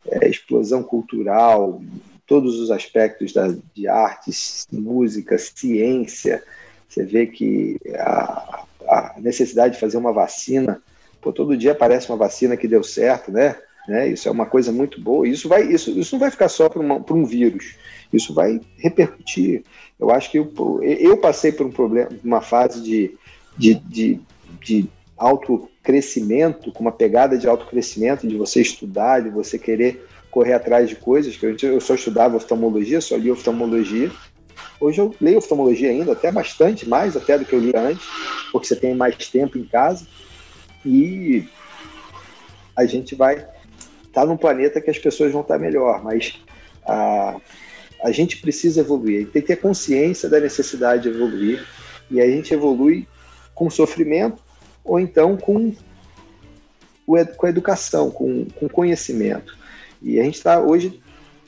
[0.07, 1.83] é, explosão cultural,
[2.27, 6.43] todos os aspectos da, de artes, música, ciência,
[6.89, 10.81] você vê que a, a necessidade de fazer uma vacina,
[11.21, 13.57] pô, todo dia aparece uma vacina que deu certo, né?
[13.87, 14.09] né?
[14.09, 15.27] Isso é uma coisa muito boa.
[15.29, 17.77] Isso, vai, isso, isso não vai ficar só para um vírus.
[18.13, 19.63] Isso vai repercutir.
[19.99, 20.53] Eu acho que eu,
[20.83, 23.17] eu passei por um problema, uma fase de,
[23.57, 24.21] de, de,
[24.61, 30.89] de autocrescimento, com uma pegada de autocrescimento, de você estudar, de você querer correr atrás
[30.89, 34.11] de coisas, que eu, eu só estudava oftalmologia, só li oftalmologia.
[34.81, 38.07] Hoje eu leio oftalmologia ainda, até bastante, mais até do que eu lia antes,
[38.53, 40.07] porque você tem mais tempo em casa.
[40.85, 41.49] E
[42.75, 43.51] a gente vai estar
[44.13, 46.41] tá num planeta que as pessoas vão estar melhor, mas
[46.87, 47.37] a,
[48.03, 51.67] a gente precisa evoluir, tem que ter consciência da necessidade de evoluir,
[52.11, 53.07] e a gente evolui
[53.55, 54.43] com sofrimento
[54.85, 55.75] ou então com,
[57.05, 59.57] com a educação, com, com conhecimento.
[60.01, 61.01] E a gente está hoje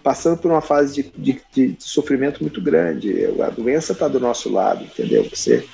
[0.08, 3.26] passando por uma fase de, de, de, sofrimento muito grande.
[3.42, 5.28] A doença está do nosso lado, entendeu?
[5.28, 5.66] Você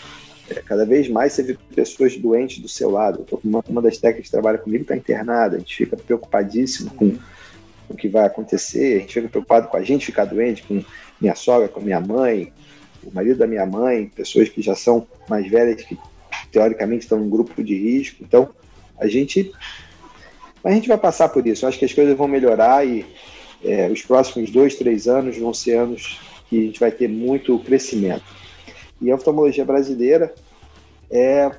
[0.51, 3.25] é, cada vez mais você vê pessoas doentes do seu lado.
[3.45, 5.55] Uma, uma das técnicas que trabalha comigo está internada.
[5.55, 7.17] A gente fica preocupadíssimo com
[7.89, 8.97] o que vai acontecer.
[8.97, 10.85] A gente fica preocupado com a gente ficar doente, com
[11.21, 12.53] minha sogra, com minha mãe,
[13.05, 15.97] o marido da minha mãe, pessoas que já são mais velhas que
[16.51, 18.17] teoricamente estão em grupo de risco.
[18.21, 18.49] Então,
[18.99, 19.53] a gente
[20.65, 21.65] a gente vai passar por isso.
[21.65, 23.07] Eu acho que as coisas vão melhorar e
[23.65, 27.59] é, os próximos dois, três anos vão ser anos que a gente vai ter muito
[27.61, 28.25] crescimento.
[29.01, 30.35] E a oftalmologia brasileira
[31.11, 31.51] é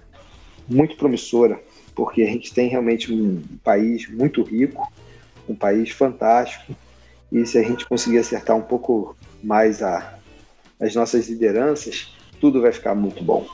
[0.68, 1.60] muito promissora,
[1.96, 4.92] porque a gente tem realmente um país muito rico,
[5.48, 6.76] um país fantástico,
[7.32, 10.18] e se a gente conseguir acertar um pouco mais a,
[10.80, 13.48] as nossas lideranças, tudo vai ficar muito bom.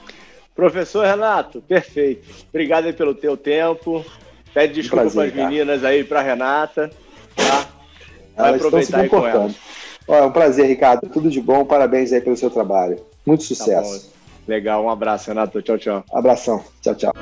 [0.53, 2.28] Professor Renato, perfeito.
[2.49, 4.06] Obrigado pelo teu tempo.
[4.53, 6.91] Pede desculpa para as meninas aí, para Renata.
[7.36, 7.70] Tá?
[8.41, 9.53] Vai Elas aproveitar aí com elas.
[10.07, 11.07] é um prazer, Ricardo.
[11.09, 11.65] Tudo de bom.
[11.65, 12.99] Parabéns aí pelo seu trabalho.
[13.26, 14.07] Muito tá sucesso.
[14.07, 14.84] Tá Legal.
[14.84, 15.61] Um abraço, Renato.
[15.61, 16.03] Tchau, tchau.
[16.11, 16.63] Abração.
[16.81, 17.13] Tchau, tchau.